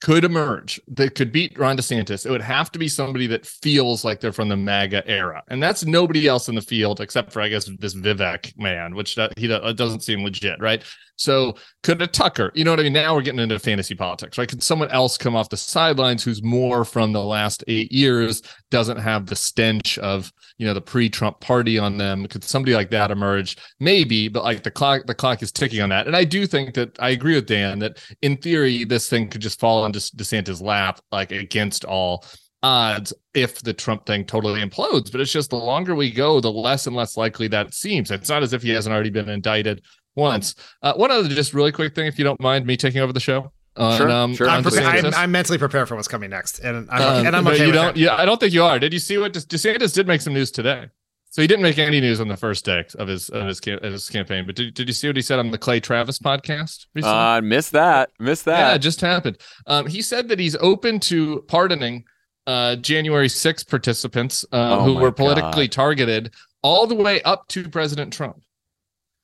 [0.03, 4.05] could emerge that could beat Ron DeSantis, it would have to be somebody that feels
[4.05, 7.42] like they're from the MAGA era, and that's nobody else in the field except for
[7.42, 10.82] I guess this Vivek man, which that, he that doesn't seem legit, right?
[11.21, 12.95] So could a Tucker, you know what I mean?
[12.95, 14.49] Now we're getting into fantasy politics, right?
[14.49, 18.97] Could someone else come off the sidelines who's more from the last eight years, doesn't
[18.97, 22.27] have the stench of you know the pre-Trump party on them?
[22.27, 23.59] Could somebody like that emerge?
[23.81, 26.07] Maybe, but like the clock, the clock is ticking on that.
[26.07, 29.43] And I do think that I agree with Dan that in theory this thing could
[29.43, 32.25] just fall into DeSantis' lap, like against all
[32.62, 35.12] odds if the Trump thing totally implodes.
[35.12, 38.11] But it's just the longer we go, the less and less likely that seems.
[38.11, 39.83] It's not as if he hasn't already been indicted
[40.17, 40.55] once.
[40.83, 43.21] Uh, one other just really quick thing, if you don't mind me taking over the
[43.21, 43.53] show.
[43.77, 44.49] On, Sure, um, sure.
[44.49, 47.37] on I'm, prepa- I'm, I'm mentally prepared for what's coming next, and I'm, Um, and
[47.37, 47.95] I'm okay you with don't.
[47.95, 47.97] that.
[47.97, 48.79] Yeah, I don't think you are.
[48.79, 50.87] Did you see what De- DeSantis did make some news today?
[51.33, 53.81] So he didn't make any news on the first day of his of his, of
[53.93, 54.45] his campaign.
[54.47, 56.87] But did, did you see what he said on the Clay Travis podcast?
[56.87, 57.17] Uh, recently?
[57.17, 58.11] I missed that.
[58.19, 58.59] Missed that.
[58.59, 59.39] Yeah, it just happened.
[59.69, 62.03] Um, he said that he's open to pardoning
[62.49, 65.73] uh, January 6 participants uh, Oh who were politically God.
[65.73, 68.43] targeted all the way up to President Trump.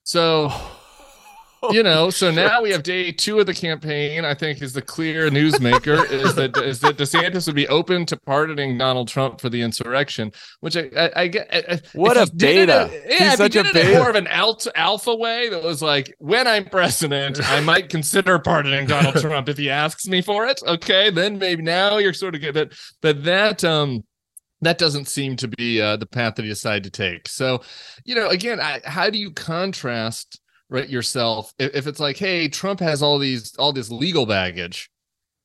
[0.07, 0.53] So,
[1.73, 4.25] you know, so now we have day two of the campaign.
[4.25, 8.17] I think is the clear newsmaker is that is that DeSantis would be open to
[8.17, 10.31] pardoning Donald Trump for the insurrection,
[10.61, 11.85] which I I, I get.
[11.93, 13.13] What if a did it beta.
[13.13, 13.99] in- He's such a beta.
[13.99, 18.39] more of an alpha, alpha way that was like, when I'm president, I might consider
[18.39, 20.61] pardoning Donald Trump if he asks me for it.
[20.65, 24.05] Okay, then maybe now you're sort of good, but but that um
[24.63, 27.29] that doesn't seem to be uh, the path that he decided to take.
[27.29, 27.63] So,
[28.05, 32.49] you know, again, I, how do you contrast right yourself if, if it's like, hey,
[32.49, 34.91] Trump has all these all this legal baggage.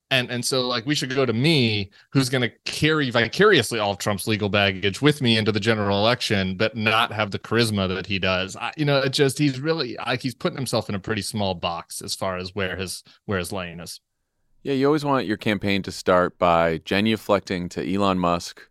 [0.10, 3.92] And, and so like we should go to me who's going to carry vicariously all
[3.92, 7.88] of Trump's legal baggage with me into the general election but not have the charisma
[7.88, 8.58] that he does.
[8.58, 11.56] I, you know, it just he's really like he's putting himself in a pretty small
[11.56, 14.02] box as far as where his where his lane is.
[14.64, 18.62] Yeah, you always want your campaign to start by genuflecting to Elon Musk,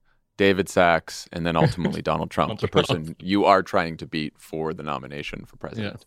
[0.41, 4.73] David Sacks, and then ultimately Donald Trump, the person you are trying to beat for
[4.73, 6.07] the nomination for president.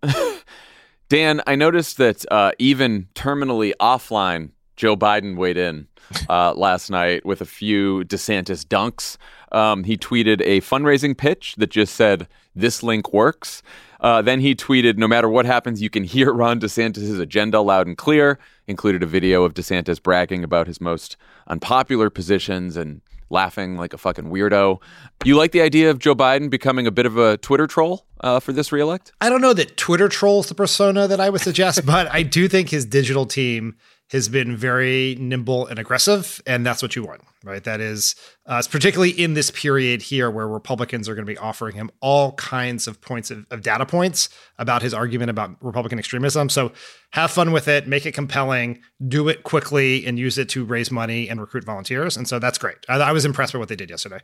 [1.08, 5.88] Dan, I noticed that uh, even terminally offline, Joe Biden weighed in
[6.28, 9.16] uh, last night with a few DeSantis dunks.
[9.50, 13.64] Um, he tweeted a fundraising pitch that just said, This link works.
[14.00, 17.86] Uh, then he tweeted, "No matter what happens, you can hear Ron DeSantis' agenda loud
[17.86, 21.16] and clear." Included a video of DeSantis bragging about his most
[21.46, 23.00] unpopular positions and
[23.32, 24.80] laughing like a fucking weirdo.
[25.24, 28.38] You like the idea of Joe Biden becoming a bit of a Twitter troll uh,
[28.38, 29.12] for this reelect?
[29.20, 32.46] I don't know that Twitter trolls the persona that I would suggest, but I do
[32.46, 33.76] think his digital team
[34.12, 37.64] has been very nimble and aggressive, and that's what you want, right?
[37.64, 41.74] That is, uh, particularly in this period here where Republicans are going to be offering
[41.74, 46.50] him all kinds of points of, of, data points about his argument about Republican extremism.
[46.50, 46.72] So
[47.12, 50.90] have fun with it, make it compelling, do it quickly, and use it to raise
[50.90, 52.14] money and recruit volunteers.
[52.14, 52.76] And so that's great.
[52.90, 54.20] I, I was impressed by what they did yesterday.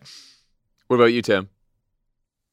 [0.88, 1.48] What about you, Tim?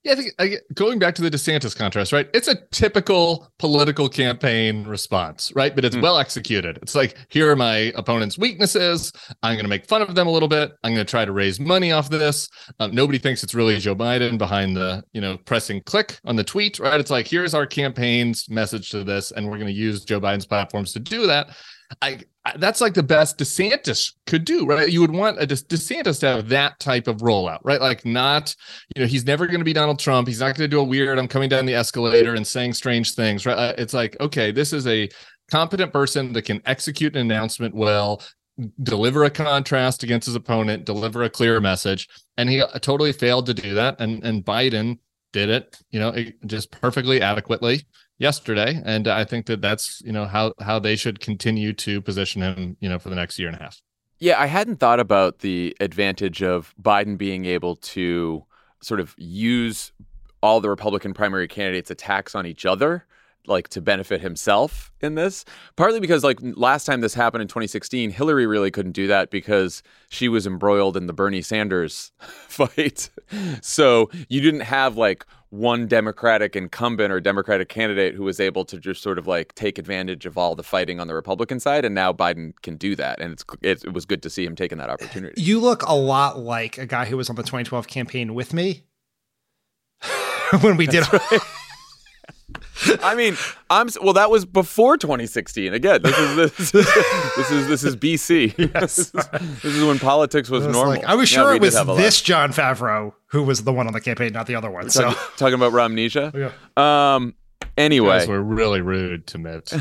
[0.06, 2.30] Yeah, I think I, going back to the DeSantis contrast, right?
[2.32, 5.74] It's a typical political campaign response, right?
[5.74, 6.04] But it's mm.
[6.04, 6.78] well executed.
[6.84, 9.12] It's like, here are my opponent's weaknesses.
[9.42, 10.74] I'm going to make fun of them a little bit.
[10.84, 12.48] I'm going to try to raise money off this.
[12.80, 16.44] Um, nobody thinks it's really Joe Biden behind the, you know, pressing click on the
[16.44, 17.00] tweet, right?
[17.00, 20.46] It's like, here's our campaign's message to this, and we're going to use Joe Biden's
[20.46, 21.50] platforms to do that.
[22.04, 22.20] I, I,
[22.58, 24.90] that's like the best DeSantis could do, right?
[24.90, 27.82] You would want a De- DeSantis to have that type of rollout, right?
[27.82, 28.56] Like not,
[28.96, 30.28] you know, he's never going to be Donald Trump.
[30.28, 31.18] He's not going to do a weird.
[31.18, 33.58] I'm coming down the escalator and saying strange things, right?
[33.58, 35.10] Uh, it's like okay, this is a
[35.50, 38.22] competent person that can execute an announcement well,
[38.84, 43.48] deliver a contrast against his opponent, deliver a clear message, and he uh, totally failed
[43.48, 44.00] to do that.
[44.00, 45.00] And and Biden
[45.34, 46.16] did it, you know,
[46.46, 47.86] just perfectly adequately
[48.18, 52.42] yesterday, and I think that that's you know how how they should continue to position
[52.42, 53.82] him, you know, for the next year and a half.
[54.20, 58.46] Yeah, I hadn't thought about the advantage of Biden being able to
[58.82, 59.92] sort of use
[60.42, 63.06] all the Republican primary candidates' attacks on each other
[63.48, 68.10] like to benefit himself in this partly because like last time this happened in 2016
[68.12, 73.10] hillary really couldn't do that because she was embroiled in the bernie sanders fight
[73.62, 75.26] so you didn't have like
[75.56, 79.78] one Democratic incumbent or Democratic candidate who was able to just sort of like take
[79.78, 83.20] advantage of all the fighting on the Republican side, and now Biden can do that,
[83.20, 85.42] and it's it, it was good to see him taking that opportunity.
[85.42, 88.84] You look a lot like a guy who was on the 2012 campaign with me
[90.62, 91.12] when we did.
[91.12, 91.40] Right.
[93.02, 93.36] I mean,
[93.70, 94.14] I'm well.
[94.14, 95.74] That was before 2016.
[95.74, 98.56] Again, this is this, this is this is BC.
[98.58, 98.96] Yes.
[99.12, 100.96] this, is, this is when politics was, was normal.
[100.96, 103.94] Like, I was sure yeah, it was this Jon Favreau who was the one on
[103.94, 104.90] the campaign, not the other one.
[104.90, 106.52] So talking, talking about Romnesia.
[106.78, 107.16] Yeah.
[107.16, 107.36] Um,
[107.78, 109.74] Anyway, we're really rude to Mitt.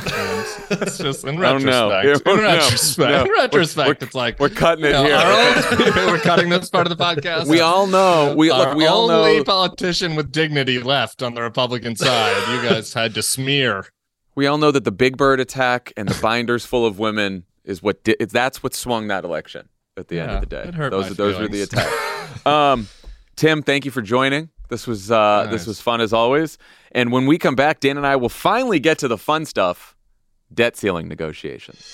[0.70, 2.26] It's just in retrospect.
[2.26, 3.24] In retrospect, no.
[3.24, 5.16] in retrospect, we're, it's like we're cutting it know, here.
[5.16, 7.46] Own, we're cutting this part of the podcast.
[7.46, 8.34] We all know.
[8.36, 8.76] We look.
[8.76, 9.24] We all know.
[9.24, 12.36] Only politician with dignity left on the Republican side.
[12.54, 13.86] You guys had to smear.
[14.34, 17.82] We all know that the Big Bird attack and the binders full of women is
[17.82, 20.88] what di- that's what swung that election at the yeah, end of the day.
[20.88, 22.46] those those were the attacks.
[22.46, 22.88] um,
[23.36, 24.50] Tim, thank you for joining.
[24.68, 25.52] This was uh, nice.
[25.52, 26.58] this was fun as always.
[26.92, 29.93] And when we come back, Dan and I will finally get to the fun stuff:
[30.52, 31.92] debt ceiling negotiations.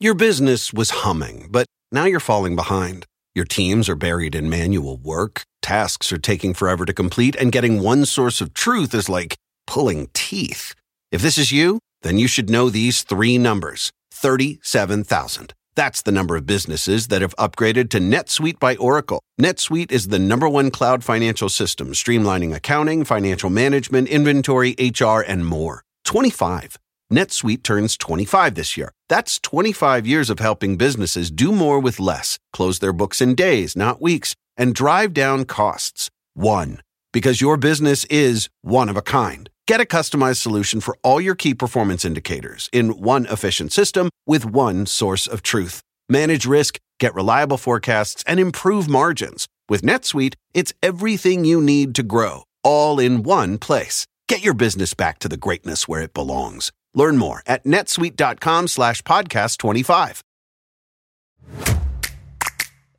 [0.00, 3.04] Your business was humming, but now you're falling behind.
[3.34, 5.42] Your teams are buried in manual work.
[5.60, 9.34] Tasks are taking forever to complete, and getting one source of truth is like
[9.66, 10.74] pulling teeth.
[11.10, 15.52] If this is you, then you should know these three numbers 37,000.
[15.78, 19.20] That's the number of businesses that have upgraded to NetSuite by Oracle.
[19.40, 25.46] NetSuite is the number one cloud financial system, streamlining accounting, financial management, inventory, HR, and
[25.46, 25.84] more.
[26.04, 26.78] 25.
[27.12, 28.90] NetSuite turns 25 this year.
[29.08, 33.76] That's 25 years of helping businesses do more with less, close their books in days,
[33.76, 36.10] not weeks, and drive down costs.
[36.34, 36.82] One.
[37.12, 39.48] Because your business is one of a kind.
[39.68, 44.46] Get a customized solution for all your key performance indicators in one efficient system with
[44.46, 45.82] one source of truth.
[46.08, 49.46] Manage risk, get reliable forecasts, and improve margins.
[49.68, 54.06] With NetSuite, it's everything you need to grow, all in one place.
[54.26, 56.72] Get your business back to the greatness where it belongs.
[56.94, 60.22] Learn more at netsuite.com slash podcast 25.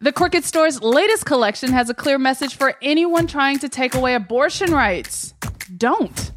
[0.01, 4.13] The Crooked Store's latest collection has a clear message for anyone trying to take away
[4.13, 5.33] abortion rights.
[5.75, 6.31] Don't.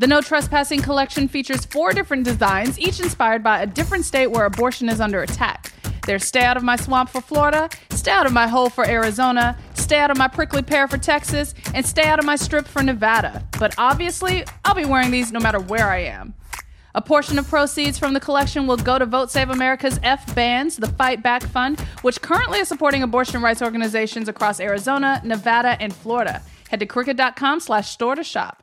[0.00, 4.46] The No Trespassing collection features four different designs, each inspired by a different state where
[4.46, 5.74] abortion is under attack.
[6.06, 9.58] There's Stay Out of My Swamp for Florida, Stay Out of My Hole for Arizona,
[9.74, 12.82] Stay Out of My Prickly Pear for Texas, and Stay Out of My Strip for
[12.82, 13.46] Nevada.
[13.58, 16.32] But obviously, I'll be wearing these no matter where I am.
[16.94, 20.76] A portion of proceeds from the collection will go to Vote Save America's F Bands,
[20.76, 25.94] the Fight Back Fund, which currently is supporting abortion rights organizations across Arizona, Nevada, and
[25.94, 26.40] Florida.
[26.70, 28.62] Head to crooked.com slash store to shop.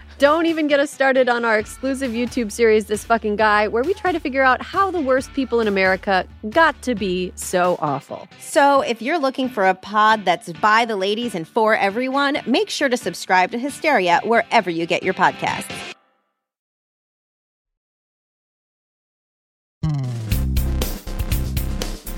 [0.21, 3.95] Don't even get us started on our exclusive YouTube series, This Fucking Guy, where we
[3.95, 8.27] try to figure out how the worst people in America got to be so awful.
[8.39, 12.69] So, if you're looking for a pod that's by the ladies and for everyone, make
[12.69, 15.73] sure to subscribe to Hysteria wherever you get your podcasts.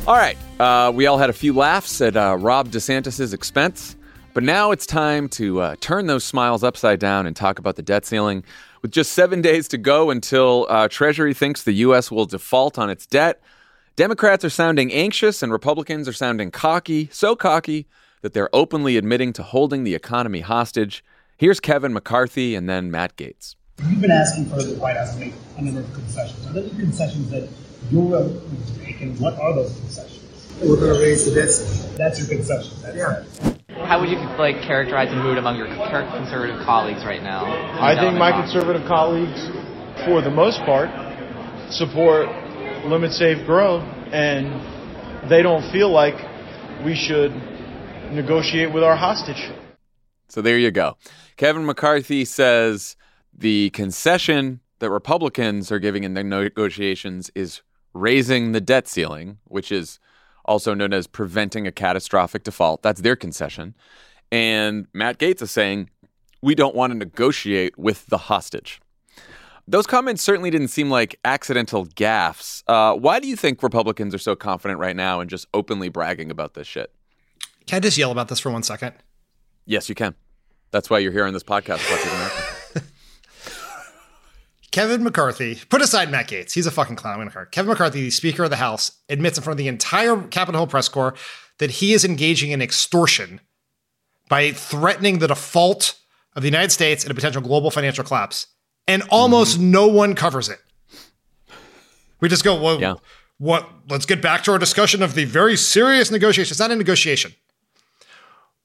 [0.05, 0.35] All right.
[0.59, 3.95] Uh, we all had a few laughs at uh, Rob DeSantis' expense.
[4.33, 7.83] But now it's time to uh, turn those smiles upside down and talk about the
[7.83, 8.43] debt ceiling.
[8.81, 12.09] With just seven days to go until uh, Treasury thinks the U.S.
[12.09, 13.41] will default on its debt,
[13.95, 17.85] Democrats are sounding anxious and Republicans are sounding cocky, so cocky
[18.23, 21.05] that they're openly admitting to holding the economy hostage.
[21.37, 23.55] Here's Kevin McCarthy and then Matt Gaetz.
[23.87, 26.47] You've been asking for the White House to make a number of concessions.
[26.47, 27.47] Are those concessions that
[27.91, 30.12] you're willing to make, and what are those concessions?
[30.61, 31.97] We're going to raise the debt ceiling.
[31.97, 32.77] That's your concession.
[32.81, 33.85] That's yeah.
[33.85, 37.45] How would you like characterize the mood among your conservative colleagues right now?
[37.81, 39.47] I think my conservative colleagues,
[40.05, 40.89] for the most part,
[41.71, 42.29] support
[42.85, 43.79] limit, save, grow,
[44.11, 46.15] and they don't feel like
[46.85, 47.31] we should
[48.11, 49.51] negotiate with our hostage.
[50.27, 50.97] So there you go.
[51.37, 52.95] Kevin McCarthy says
[53.33, 57.61] the concession that Republicans are giving in the negotiations is
[57.93, 59.99] raising the debt ceiling, which is
[60.45, 62.81] also known as preventing a catastrophic default.
[62.81, 63.75] That's their concession.
[64.31, 65.89] And Matt Gaetz is saying,
[66.41, 68.81] we don't want to negotiate with the hostage.
[69.65, 72.63] Those comments certainly didn't seem like accidental gaffes.
[72.67, 76.31] Uh, why do you think Republicans are so confident right now and just openly bragging
[76.31, 76.93] about this shit?
[77.65, 78.93] Can I just yell about this for one second?
[79.65, 80.15] Yes, you can.
[80.71, 81.79] That's why you're here on this podcast,
[84.73, 87.31] Kevin McCarthy, put aside Matt Gaetz, he's a fucking clown.
[87.51, 90.67] Kevin McCarthy, the Speaker of the House, admits in front of the entire Capitol Hill
[90.67, 91.13] press corps
[91.59, 93.39] that he is engaging in extortion
[94.29, 95.99] by threatening the default
[96.35, 98.47] of the United States and a potential global financial collapse.
[98.87, 99.69] And almost mm-hmm.
[99.69, 100.57] no one covers it.
[102.19, 102.95] We just go, well, yeah.
[103.37, 103.69] what?
[103.87, 106.51] Let's get back to our discussion of the very serious negotiation.
[106.51, 107.33] It's not a negotiation.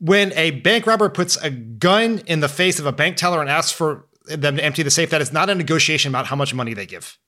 [0.01, 3.51] When a bank robber puts a gun in the face of a bank teller and
[3.51, 5.11] asks for them to empty the safe.
[5.11, 7.19] That is not a negotiation about how much money they give.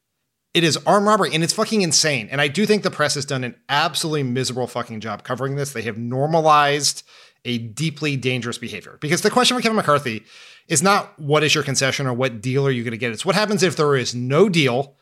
[0.53, 2.29] It is armed robbery and it's fucking insane.
[2.31, 5.73] And I do think the press has done an absolutely miserable fucking job covering this.
[5.73, 7.05] They have normalized
[7.45, 8.99] a deeply dangerous behavior.
[9.01, 10.25] Because the question for Kevin McCarthy
[10.69, 13.13] is not what is your concession or what deal are you going to get?
[13.13, 14.97] It's what happens if there is no deal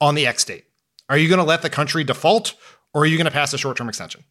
[0.00, 0.64] on the X date?
[1.08, 2.54] Are you going to let the country default
[2.94, 4.24] or are you going to pass a short term extension?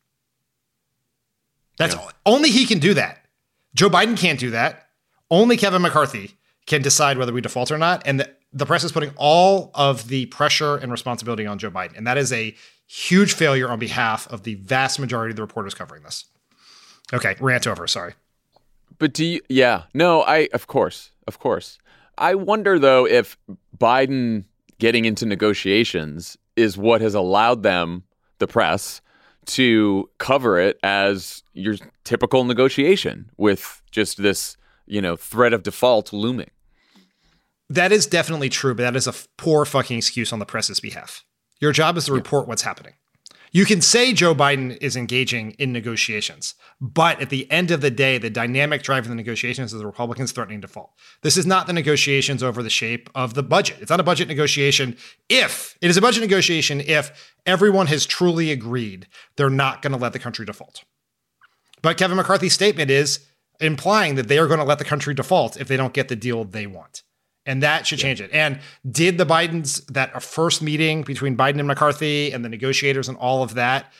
[1.77, 2.09] That's yeah.
[2.25, 3.25] only he can do that.
[3.73, 4.87] Joe Biden can't do that.
[5.31, 8.01] Only Kevin McCarthy can decide whether we default or not.
[8.05, 11.97] And the, the press is putting all of the pressure and responsibility on Joe Biden.
[11.97, 12.55] And that is a
[12.87, 16.25] huge failure on behalf of the vast majority of the reporters covering this.
[17.13, 17.87] Okay, rant over.
[17.87, 18.13] Sorry.
[18.97, 21.79] But do you, yeah, no, I, of course, of course.
[22.17, 23.37] I wonder though if
[23.77, 24.43] Biden
[24.77, 28.03] getting into negotiations is what has allowed them,
[28.39, 29.01] the press,
[29.45, 34.57] to cover it as your typical negotiation with just this,
[34.89, 36.49] you know, threat of default looming.
[37.69, 40.79] That is definitely true, but that is a f- poor fucking excuse on the press's
[40.79, 41.23] behalf.
[41.61, 42.93] Your job is to report what's happening.
[43.51, 47.89] You can say Joe Biden is engaging in negotiations, but at the end of the
[47.89, 50.91] day, the dynamic driving the negotiations is the Republicans threatening default.
[51.23, 53.77] This is not the negotiations over the shape of the budget.
[53.81, 54.97] It's not a budget negotiation
[55.29, 59.99] if it is a budget negotiation if everyone has truly agreed they're not going to
[59.99, 60.83] let the country default.
[61.81, 63.19] But Kevin McCarthy's statement is
[63.59, 66.15] implying that they are going to let the country default if they don't get the
[66.15, 67.03] deal they want
[67.49, 68.29] and that should change it.
[68.31, 73.17] And did the Bidens that first meeting between Biden and McCarthy and the negotiators and
[73.17, 73.91] all of that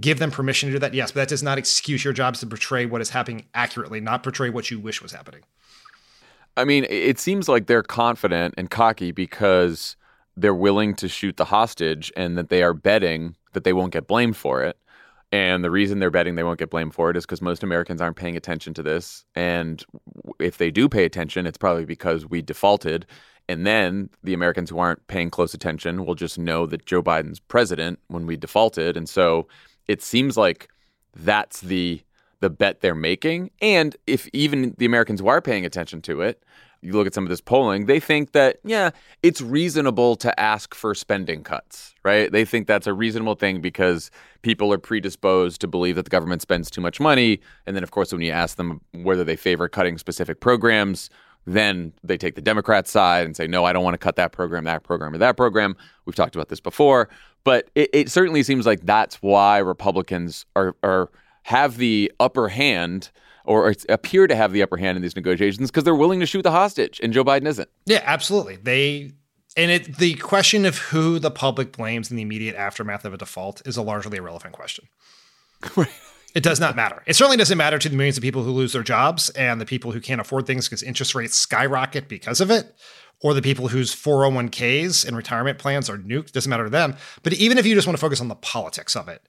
[0.00, 0.94] give them permission to do that?
[0.94, 4.22] Yes, but that does not excuse your jobs to portray what is happening accurately, not
[4.22, 5.42] portray what you wish was happening.
[6.56, 9.96] I mean, it seems like they're confident and cocky because
[10.34, 14.06] they're willing to shoot the hostage and that they are betting that they won't get
[14.06, 14.78] blamed for it.
[15.34, 18.00] And the reason they're betting they won't get blamed for it is because most Americans
[18.00, 19.24] aren't paying attention to this.
[19.34, 19.84] And
[20.38, 23.04] if they do pay attention, it's probably because we defaulted.
[23.48, 27.40] And then the Americans who aren't paying close attention will just know that Joe Biden's
[27.40, 28.96] president when we defaulted.
[28.96, 29.48] And so
[29.88, 30.68] it seems like
[31.16, 32.00] that's the
[32.38, 33.50] the bet they're making.
[33.60, 36.44] And if even the Americans who are paying attention to it,
[36.84, 38.90] you look at some of this polling, they think that, yeah,
[39.22, 42.30] it's reasonable to ask for spending cuts, right?
[42.30, 44.10] They think that's a reasonable thing because
[44.42, 47.40] people are predisposed to believe that the government spends too much money.
[47.66, 51.08] And then, of course, when you ask them whether they favor cutting specific programs,
[51.46, 54.32] then they take the Democrat side and say, no, I don't want to cut that
[54.32, 55.76] program, that program, or that program.
[56.04, 57.08] We've talked about this before.
[57.44, 61.10] But it, it certainly seems like that's why Republicans are, are
[61.44, 63.10] have the upper hand
[63.44, 66.42] or appear to have the upper hand in these negotiations because they're willing to shoot
[66.42, 67.68] the hostage, and Joe Biden isn't.
[67.86, 68.56] Yeah, absolutely.
[68.56, 69.12] They
[69.56, 73.18] and it the question of who the public blames in the immediate aftermath of a
[73.18, 74.88] default is a largely irrelevant question.
[76.34, 77.00] It does not matter.
[77.06, 79.64] It certainly doesn't matter to the millions of people who lose their jobs and the
[79.64, 82.74] people who can't afford things because interest rates skyrocket because of it,
[83.22, 86.32] or the people whose 401ks and retirement plans are nuked.
[86.32, 86.96] Doesn't matter to them.
[87.22, 89.22] But even if you just want to focus on the politics of it,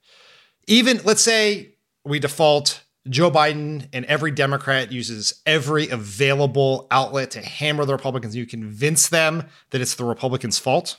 [0.66, 7.42] even let's say we default Joe Biden and every Democrat uses every available outlet to
[7.42, 8.36] hammer the Republicans.
[8.36, 10.98] You convince them that it's the Republicans' fault.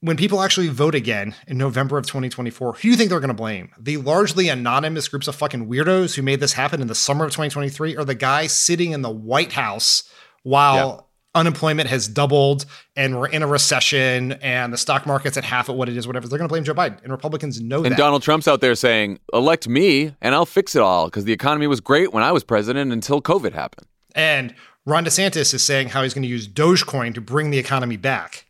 [0.00, 3.28] When people actually vote again in November of 2024, who do you think they're going
[3.28, 3.70] to blame?
[3.78, 7.30] The largely anonymous groups of fucking weirdos who made this happen in the summer of
[7.30, 10.10] 2023 or the guy sitting in the White House
[10.42, 12.66] while unemployment has doubled
[12.96, 16.06] and we're in a recession and the stock market's at half of what it is,
[16.06, 17.02] whatever, they're going to blame Joe Biden.
[17.02, 17.92] And Republicans know and that.
[17.92, 21.32] And Donald Trump's out there saying, elect me and I'll fix it all because the
[21.32, 23.86] economy was great when I was president until COVID happened.
[24.14, 24.54] And
[24.84, 28.46] Ron DeSantis is saying how he's going to use Dogecoin to bring the economy back.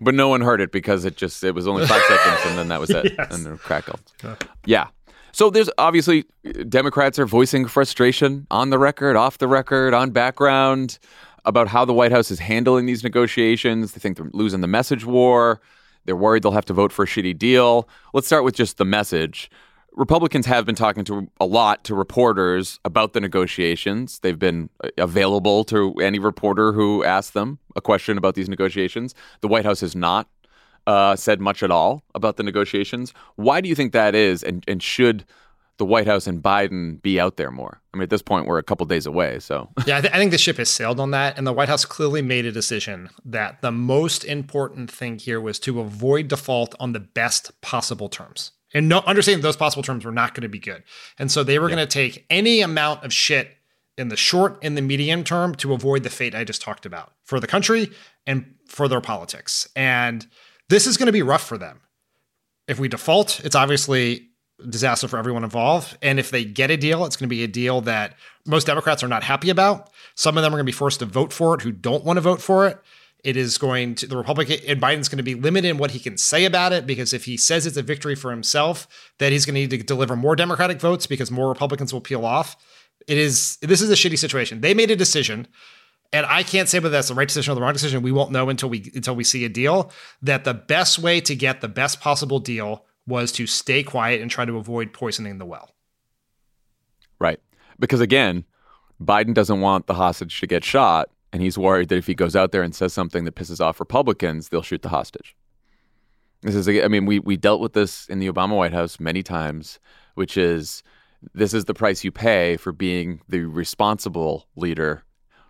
[0.00, 2.68] But no one heard it because it just, it was only five seconds and then
[2.68, 3.14] that was it.
[3.16, 3.34] Yes.
[3.34, 4.00] And it crackled.
[4.66, 4.88] Yeah.
[5.32, 6.24] So there's obviously
[6.68, 10.98] Democrats are voicing frustration on the record, off the record, on background
[11.48, 13.92] about how the White House is handling these negotiations.
[13.92, 15.60] They think they're losing the message war.
[16.04, 17.88] They're worried they'll have to vote for a shitty deal.
[18.12, 19.50] Let's start with just the message.
[19.92, 24.18] Republicans have been talking to a lot to reporters about the negotiations.
[24.20, 29.14] They've been uh, available to any reporter who asked them a question about these negotiations.
[29.40, 30.28] The White House has not
[30.86, 33.14] uh, said much at all about the negotiations.
[33.36, 34.42] Why do you think that is?
[34.42, 35.24] And, and should
[35.78, 37.80] the White House and Biden be out there more?
[37.92, 39.38] I mean, at this point, we're a couple days away.
[39.40, 41.38] So, yeah, I, th- I, think the ship has sailed on that.
[41.38, 45.58] And the White House clearly made a decision that the most important thing here was
[45.60, 48.52] to avoid default on the best possible terms.
[48.74, 50.82] And no, understanding those possible terms were not going to be good.
[51.18, 51.76] And so they were yeah.
[51.76, 53.56] going to take any amount of shit
[53.96, 57.12] in the short and the medium term to avoid the fate I just talked about
[57.24, 57.90] for the country
[58.26, 59.68] and for their politics.
[59.74, 60.26] And
[60.68, 61.80] this is going to be rough for them.
[62.68, 64.28] If we default, it's obviously
[64.68, 65.96] disaster for everyone involved.
[66.02, 68.14] And if they get a deal, it's going to be a deal that
[68.46, 69.90] most Democrats are not happy about.
[70.14, 72.16] Some of them are going to be forced to vote for it who don't want
[72.16, 72.78] to vote for it.
[73.24, 75.98] It is going to the Republican and Biden's going to be limited in what he
[75.98, 78.86] can say about it because if he says it's a victory for himself,
[79.18, 82.24] that he's going to need to deliver more Democratic votes because more Republicans will peel
[82.24, 82.56] off.
[83.08, 84.60] It is this is a shitty situation.
[84.60, 85.48] They made a decision,
[86.12, 88.02] and I can't say whether that's the right decision or the wrong decision.
[88.02, 89.90] We won't know until we until we see a deal.
[90.22, 94.30] That the best way to get the best possible deal was to stay quiet and
[94.30, 95.70] try to avoid poisoning the well.
[97.18, 97.40] Right.
[97.78, 98.44] Because again,
[99.02, 102.36] Biden doesn't want the hostage to get shot, and he's worried that if he goes
[102.36, 105.34] out there and says something that pisses off Republicans, they'll shoot the hostage.
[106.42, 109.22] This is, I mean, we, we dealt with this in the Obama White House many
[109.22, 109.80] times,
[110.14, 110.82] which is
[111.34, 115.02] this is the price you pay for being the responsible leader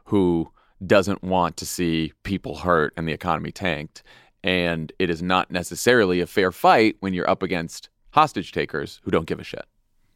[0.07, 0.51] who
[0.87, 4.03] doesn't want to see people hurt and the economy tanked.
[4.45, 9.11] And it is not necessarily a fair fight when you're up against hostage takers who
[9.11, 9.65] don't give a shit.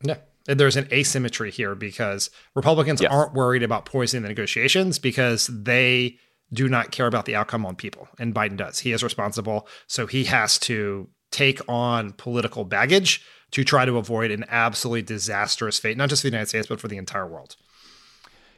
[0.03, 0.17] Yeah.
[0.49, 3.13] And there's an asymmetry here because Republicans Yes.
[3.13, 6.19] aren't worried about poisoning the negotiations because they
[6.53, 8.09] do not care about the outcome on people.
[8.19, 8.81] And Biden does.
[8.81, 9.67] He is responsible.
[9.87, 15.79] So he has to take on political baggage to try to avoid an absolutely disastrous
[15.79, 17.57] fate, not just for the United States, but for the entire world.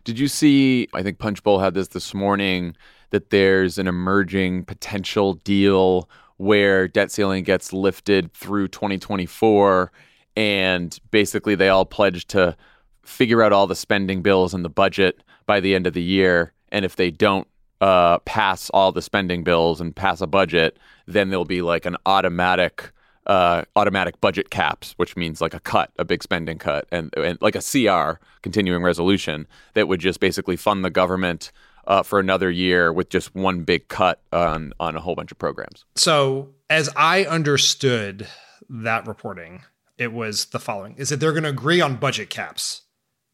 [0.04, 0.88] Did you see?
[0.92, 2.76] I think Punchbowl had this this morning
[3.14, 9.92] that there's an emerging potential deal where debt ceiling gets lifted through 2024,
[10.36, 12.56] and basically they all pledge to
[13.04, 16.52] figure out all the spending bills and the budget by the end of the year.
[16.72, 17.46] And if they don't
[17.80, 20.76] uh, pass all the spending bills and pass a budget,
[21.06, 22.90] then there'll be like an automatic
[23.28, 27.38] uh, automatic budget caps, which means like a cut, a big spending cut, and, and
[27.40, 31.52] like a CR, continuing resolution, that would just basically fund the government
[31.86, 35.38] uh, for another year with just one big cut on on a whole bunch of
[35.38, 35.84] programs.
[35.96, 38.26] So, as I understood
[38.68, 39.62] that reporting,
[39.98, 42.82] it was the following is that they're going to agree on budget caps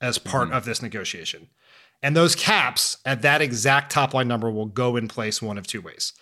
[0.01, 1.49] as part of this negotiation.
[2.03, 5.67] And those caps at that exact top line number will go in place one of
[5.67, 6.15] two ways.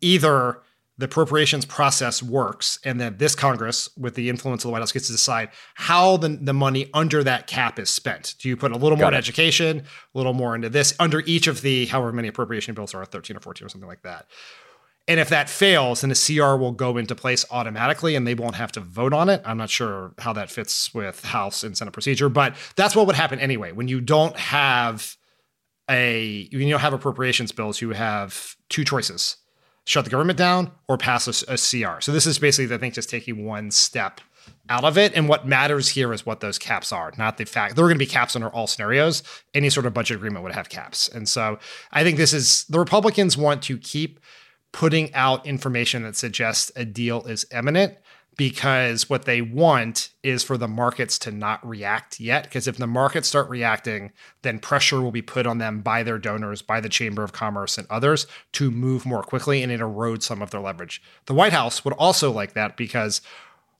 [0.00, 0.62] Either
[0.98, 4.92] the appropriations process works, and then this Congress, with the influence of the White House,
[4.92, 8.34] gets to decide how the, the money under that cap is spent.
[8.38, 11.20] Do you put a little more Got in education, a little more into this, under
[11.20, 14.26] each of the however many appropriation bills are, 13 or 14 or something like that?
[15.08, 18.56] And if that fails, then a CR will go into place automatically and they won't
[18.56, 19.40] have to vote on it.
[19.44, 23.14] I'm not sure how that fits with House and Senate procedure, but that's what would
[23.14, 23.70] happen anyway.
[23.70, 25.16] When you don't have
[25.88, 29.36] a, when you don't have appropriations bills, you have two choices
[29.86, 32.00] shut the government down or pass a, a CR.
[32.00, 34.20] So this is basically, I think, just taking one step
[34.68, 35.14] out of it.
[35.14, 37.98] And what matters here is what those caps are, not the fact there are going
[37.98, 39.22] to be caps under all scenarios.
[39.54, 41.08] Any sort of budget agreement would have caps.
[41.08, 41.58] And so
[41.92, 44.20] I think this is the Republicans want to keep
[44.72, 47.96] putting out information that suggests a deal is imminent
[48.36, 52.44] because what they want is for the markets to not react yet.
[52.44, 56.18] Because if the markets start reacting, then pressure will be put on them by their
[56.18, 60.24] donors, by the Chamber of Commerce and others to move more quickly and it erodes
[60.24, 61.02] some of their leverage.
[61.26, 63.22] The White House would also like that because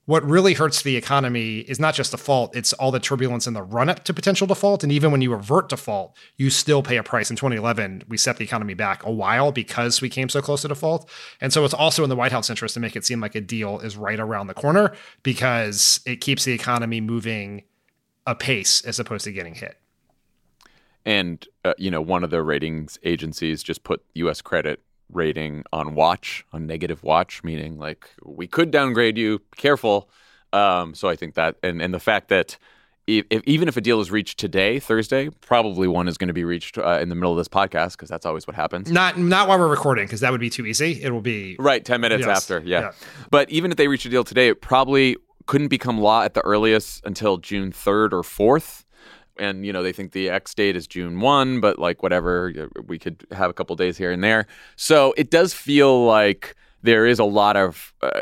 [0.07, 3.61] what really hurts the economy is not just default, it's all the turbulence in the
[3.61, 4.81] run up to potential default.
[4.81, 7.29] And even when you avert default, you still pay a price.
[7.29, 10.69] In 2011, we set the economy back a while because we came so close to
[10.69, 11.09] default.
[11.41, 13.41] And so it's also in the White House interest to make it seem like a
[13.41, 17.63] deal is right around the corner because it keeps the economy moving
[18.25, 19.77] a pace as opposed to getting hit.
[21.05, 24.41] And uh, you know, one of the ratings agencies just put U.S.
[24.41, 24.81] credit
[25.11, 29.41] rating on watch, on negative watch, meaning like we could downgrade you.
[29.55, 30.09] Careful.
[30.53, 32.57] Um, so I think that, and and the fact that
[33.05, 36.33] if, if, even if a deal is reached today, Thursday, probably one is going to
[36.33, 38.91] be reached uh, in the middle of this podcast because that's always what happens.
[38.91, 41.01] Not not while we're recording because that would be too easy.
[41.01, 42.37] It will be Right, 10 minutes Yes.
[42.37, 42.61] after.
[42.67, 42.79] Yeah.
[42.81, 42.91] Yeah.
[43.31, 45.15] But even if they reach a deal today, it probably
[45.45, 48.83] couldn't become law at the earliest until June 3rd or 4th.
[49.39, 52.97] And, you know, they think the X date is June 1, but like whatever, we
[52.99, 54.47] could have a couple days here and there.
[54.75, 58.21] So it does feel like there is a lot of uh,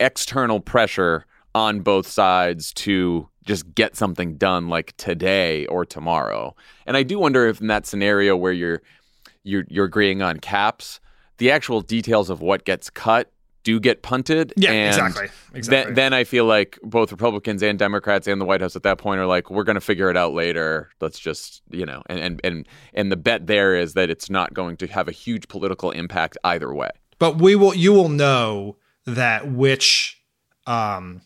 [0.00, 6.54] external pressure on both sides to just get something done like today or tomorrow.
[6.86, 8.82] And I do wonder if in that scenario where you're
[9.44, 11.00] you're you're agreeing on caps,
[11.38, 13.30] the actual details of what gets cut
[13.64, 14.52] do get punted.
[14.56, 15.86] Yeah, exactly, exactly.
[15.86, 18.98] Then, then I feel like both Republicans and Democrats and the White House at that
[18.98, 20.90] point are like, we're going to figure it out later.
[21.00, 24.54] Let's just, you know, and and and and the bet there is that it's not
[24.54, 26.90] going to have a huge political impact either way.
[27.18, 28.76] but we will you will know
[29.06, 30.22] that which
[30.66, 31.20] um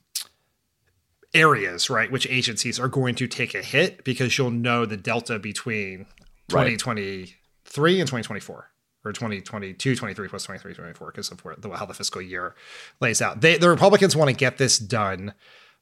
[1.35, 5.39] areas right which agencies are going to take a hit because you'll know the delta
[5.39, 6.06] between
[6.51, 6.65] Right.
[6.78, 8.70] 2023 and 2024
[9.04, 12.54] or 2022 23 plus 23 24 because of where the, how the fiscal year
[13.00, 15.32] lays out they the republicans want to get this done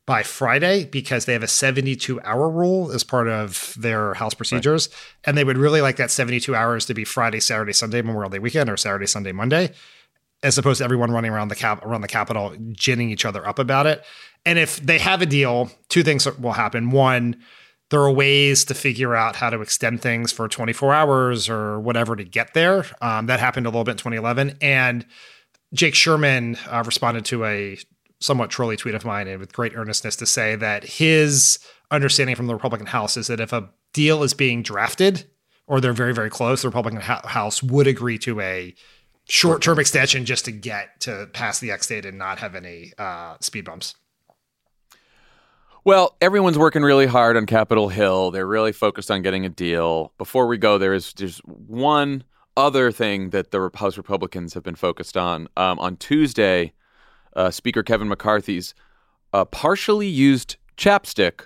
[0.07, 4.89] by Friday because they have a 72 hour rule as part of their house procedures.
[5.25, 8.39] And they would really like that 72 hours to be Friday, Saturday, Sunday, Memorial Day
[8.39, 9.73] weekend, or Saturday, Sunday, Monday,
[10.45, 13.59] as opposed to everyone running around the cap around the Capitol, ginning each other up
[13.59, 14.05] about it.
[14.45, 16.91] And if they have a deal, two things will happen.
[16.91, 17.43] One,
[17.91, 22.17] there are ways to figure out how to extend things for 24 hours or whatever
[22.17, 22.85] to get there.
[23.01, 24.59] Um, that happened a little bit in 2011.
[24.61, 25.07] And
[25.73, 27.79] Jake Sherman uh, responded to a
[28.21, 31.59] somewhat trolly tweet of mine and with great earnestness to say that his
[31.91, 35.25] understanding from the Republican House is that if a deal is being drafted
[35.67, 38.75] or they're very, very close, the Republican ho- House would agree to a
[39.29, 42.93] short term extension just to get to pass the X date and not have any
[42.99, 43.95] uh, speed bumps.
[45.87, 48.33] Well, everyone's working really hard on Capitol Hill.
[48.33, 50.13] They're really focused on getting a deal.
[50.19, 52.25] Before we go, there is just one
[52.57, 55.47] other thing that the House Republicans have been focused on.
[55.57, 56.73] Um, on Tuesday,
[57.37, 58.75] uh, Speaker Kevin McCarthy's
[59.33, 61.43] uh, partially used chapstick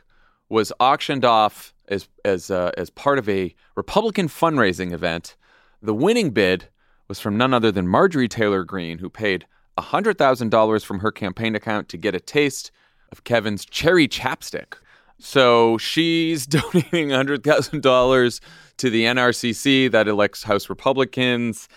[0.49, 5.37] was auctioned off as as uh, as part of a Republican fundraising event.
[5.83, 6.71] The winning bid
[7.09, 9.45] was from none other than Marjorie Taylor Greene, who paid
[9.79, 12.71] hundred thousand dollars from her campaign account to get a taste
[13.13, 14.75] of Kevin's cherry chapstick.
[15.19, 18.41] So she's donating $100,000
[18.79, 21.69] to the NRCC that elects House Republicans.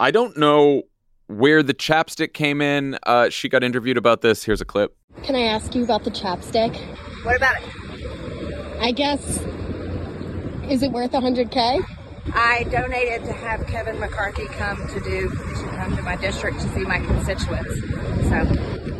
[0.00, 0.82] I don't know
[1.26, 2.98] where the chapstick came in.
[3.04, 4.44] Uh, she got interviewed about this.
[4.44, 4.96] Here's a clip.
[5.22, 6.76] Can I ask you about the chapstick?
[7.24, 8.80] What about it?
[8.80, 9.38] I guess,
[10.70, 11.82] is it worth 100K?
[12.34, 16.68] I donated to have Kevin McCarthy come to do to come to my district to
[16.74, 17.80] see my constituents.
[18.28, 18.96] So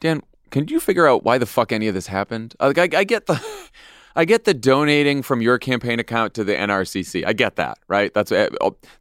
[0.00, 2.54] Dan, can you figure out why the fuck any of this happened?
[2.60, 3.42] Uh, Like, I, I get the,
[4.16, 7.24] I get the donating from your campaign account to the NRCC.
[7.26, 8.12] I get that, right?
[8.14, 8.48] That's uh,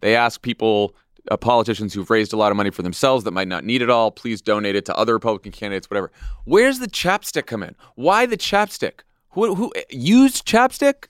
[0.02, 0.96] they ask people,
[1.30, 3.90] uh, politicians who've raised a lot of money for themselves that might not need it
[3.90, 4.12] all.
[4.12, 6.12] Please donate it to other Republican candidates, whatever.
[6.46, 7.76] Where's the chapstick come in?
[7.96, 9.02] Why the chapstick?
[9.32, 11.08] Who, who used chapstick?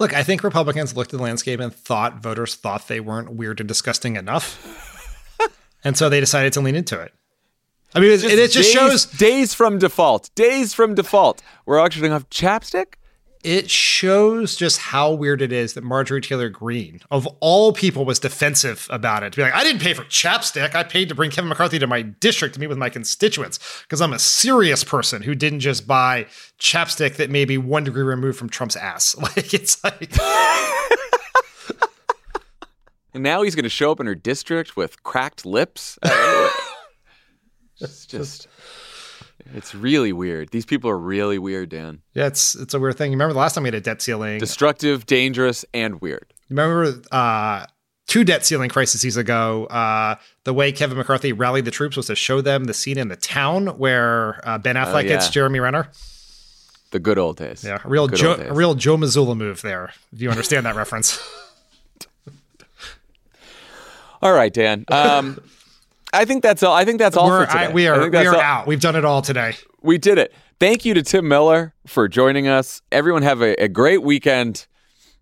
[0.00, 3.60] Look, I think Republicans looked at the landscape and thought voters thought they weren't weird
[3.60, 4.86] and disgusting enough.
[5.84, 7.14] And so they decided to lean into it.
[7.94, 10.30] I mean, it, Just it just days, shows days from default.
[10.34, 11.42] Days from default.
[11.66, 12.94] We're auctioning off chapstick.
[13.42, 18.18] it shows just how weird it is that Marjorie Taylor Greene, of all people, was
[18.18, 19.32] defensive about it.
[19.32, 20.74] To be like, I didn't pay for chapstick.
[20.74, 24.00] I paid to bring Kevin McCarthy to my district to meet with my constituents because
[24.02, 26.26] I'm a serious person who didn't just buy
[26.58, 29.16] chapstick that may be one degree removed from Trump's ass.
[29.36, 30.12] Like it's like
[33.14, 35.98] And now he's going to show up in her district with cracked lips.
[37.80, 38.48] It's just,
[39.54, 40.50] it's really weird.
[40.50, 42.02] These people are really weird, Dan.
[42.14, 43.12] yeah, it's it's a weird thing.
[43.12, 44.38] You remember the last time we had a debt ceiling?
[44.38, 46.32] Destructive, dangerous, and weird.
[46.50, 47.66] Remember uh,
[48.06, 52.16] two debt ceiling crises ago, uh, the way Kevin McCarthy rallied the troops was to
[52.16, 55.10] show them the scene in the town where uh, Ben Affleck yeah.
[55.10, 55.88] gets Jeremy Renner.
[56.90, 57.62] The good old days.
[57.62, 59.92] Yeah, a real Joe, a real Joe Missoula move there.
[60.12, 61.22] If you understand that reference.
[64.22, 64.84] All right, Dan.
[64.88, 65.40] Um,
[66.12, 66.74] I think that's all.
[66.74, 67.64] I think that's all We're- for today.
[67.66, 68.66] I- we are we are all- out.
[68.66, 69.54] We've done it all today.
[69.82, 70.32] We did it.
[70.60, 72.82] Thank you to Tim Miller for joining us.
[72.90, 74.66] Everyone have a, a great weekend.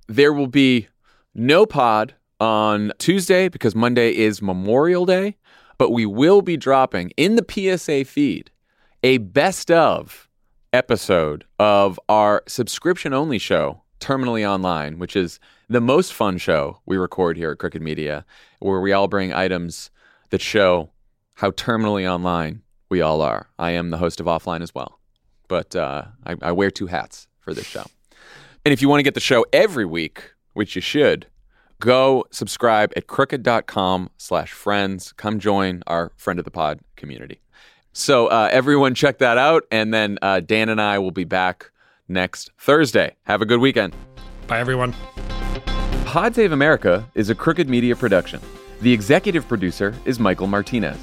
[0.09, 0.89] There will be
[1.35, 5.37] no pod on Tuesday because Monday is Memorial Day,
[5.79, 8.51] but we will be dropping in the PSA feed
[9.03, 10.29] a best of
[10.73, 15.39] episode of our subscription only show, Terminally Online, which is
[15.69, 18.25] the most fun show we record here at Crooked Media,
[18.61, 19.91] where we all bring items
[20.31, 20.90] that show
[21.35, 23.48] how terminally online we all are.
[23.59, 24.98] I am the host of Offline as well,
[25.48, 27.85] but uh, I, I wear two hats for this show.
[28.65, 31.27] And if you want to get the show every week, which you should,
[31.81, 35.12] go subscribe at crooked.com slash friends.
[35.12, 37.40] Come join our friend of the pod community.
[37.93, 39.65] So uh, everyone check that out.
[39.70, 41.70] And then uh, Dan and I will be back
[42.09, 43.15] next Thursday.
[43.24, 43.94] Have a good weekend.
[44.47, 44.94] Bye, everyone.
[46.05, 48.40] Pod Save America is a crooked media production.
[48.82, 50.98] The executive producer is Michael Martinez.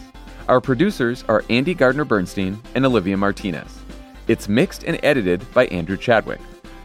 [0.47, 3.79] Our producers are Andy Gardner Bernstein and Olivia Martinez.
[4.27, 6.39] It's mixed and edited by Andrew Chadwick.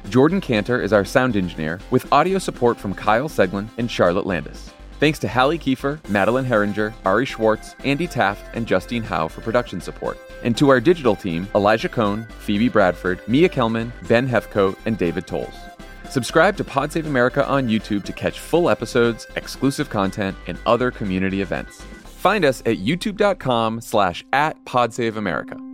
[0.09, 4.73] Jordan Cantor is our sound engineer with audio support from Kyle Seglin and Charlotte Landis.
[4.98, 9.82] Thanks to Hallie Kiefer, Madeline Herringer, Ari Schwartz, Andy Taft, and Justine Howe for production
[9.82, 10.19] support.
[10.43, 15.27] And to our digital team, Elijah Cohn, Phoebe Bradford, Mia Kelman, Ben Hefcoat, and David
[15.27, 15.68] Tolles.
[16.10, 20.90] Subscribe to Pod Save America on YouTube to catch full episodes, exclusive content, and other
[20.90, 21.82] community events.
[21.82, 25.64] Find us at youtube.com slash at podsaveamerica.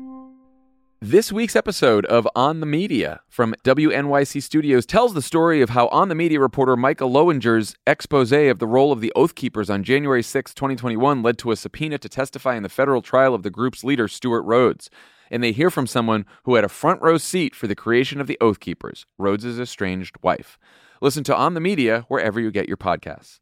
[1.01, 5.89] This week's episode of On the Media from WNYC Studios tells the story of how
[5.89, 9.85] On the Media reporter Michael Loewinger's expose of the role of the Oath Keepers on
[9.85, 13.51] January 6, 2021 led to a subpoena to testify in the federal trial of the
[13.51, 14.89] group's leader, Stewart Rhodes.
[15.35, 18.29] And they hear from someone who had a front row seat for the creation of
[18.29, 20.57] the Oath Keepers, Rhodes' estranged wife.
[21.01, 23.41] Listen to On the Media wherever you get your podcasts.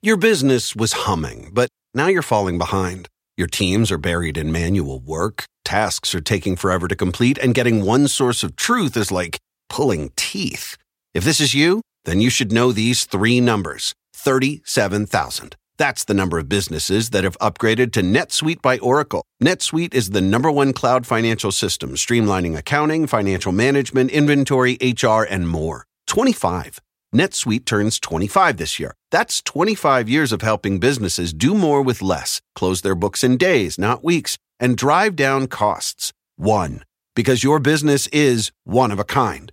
[0.00, 3.08] Your business was humming, but now you're falling behind.
[3.36, 7.84] Your teams are buried in manual work, tasks are taking forever to complete, and getting
[7.84, 10.76] one source of truth is like pulling teeth.
[11.14, 15.56] If this is you, then you should know these three numbers 37,000.
[15.76, 19.24] That's the number of businesses that have upgraded to NetSuite by Oracle.
[19.42, 25.48] NetSuite is the number one cloud financial system, streamlining accounting, financial management, inventory, HR, and
[25.48, 25.84] more.
[26.06, 26.78] 25.
[27.12, 28.94] NetSuite turns 25 this year.
[29.10, 33.76] That's 25 years of helping businesses do more with less, close their books in days,
[33.76, 36.12] not weeks, and drive down costs.
[36.36, 36.84] One.
[37.16, 39.52] Because your business is one of a kind.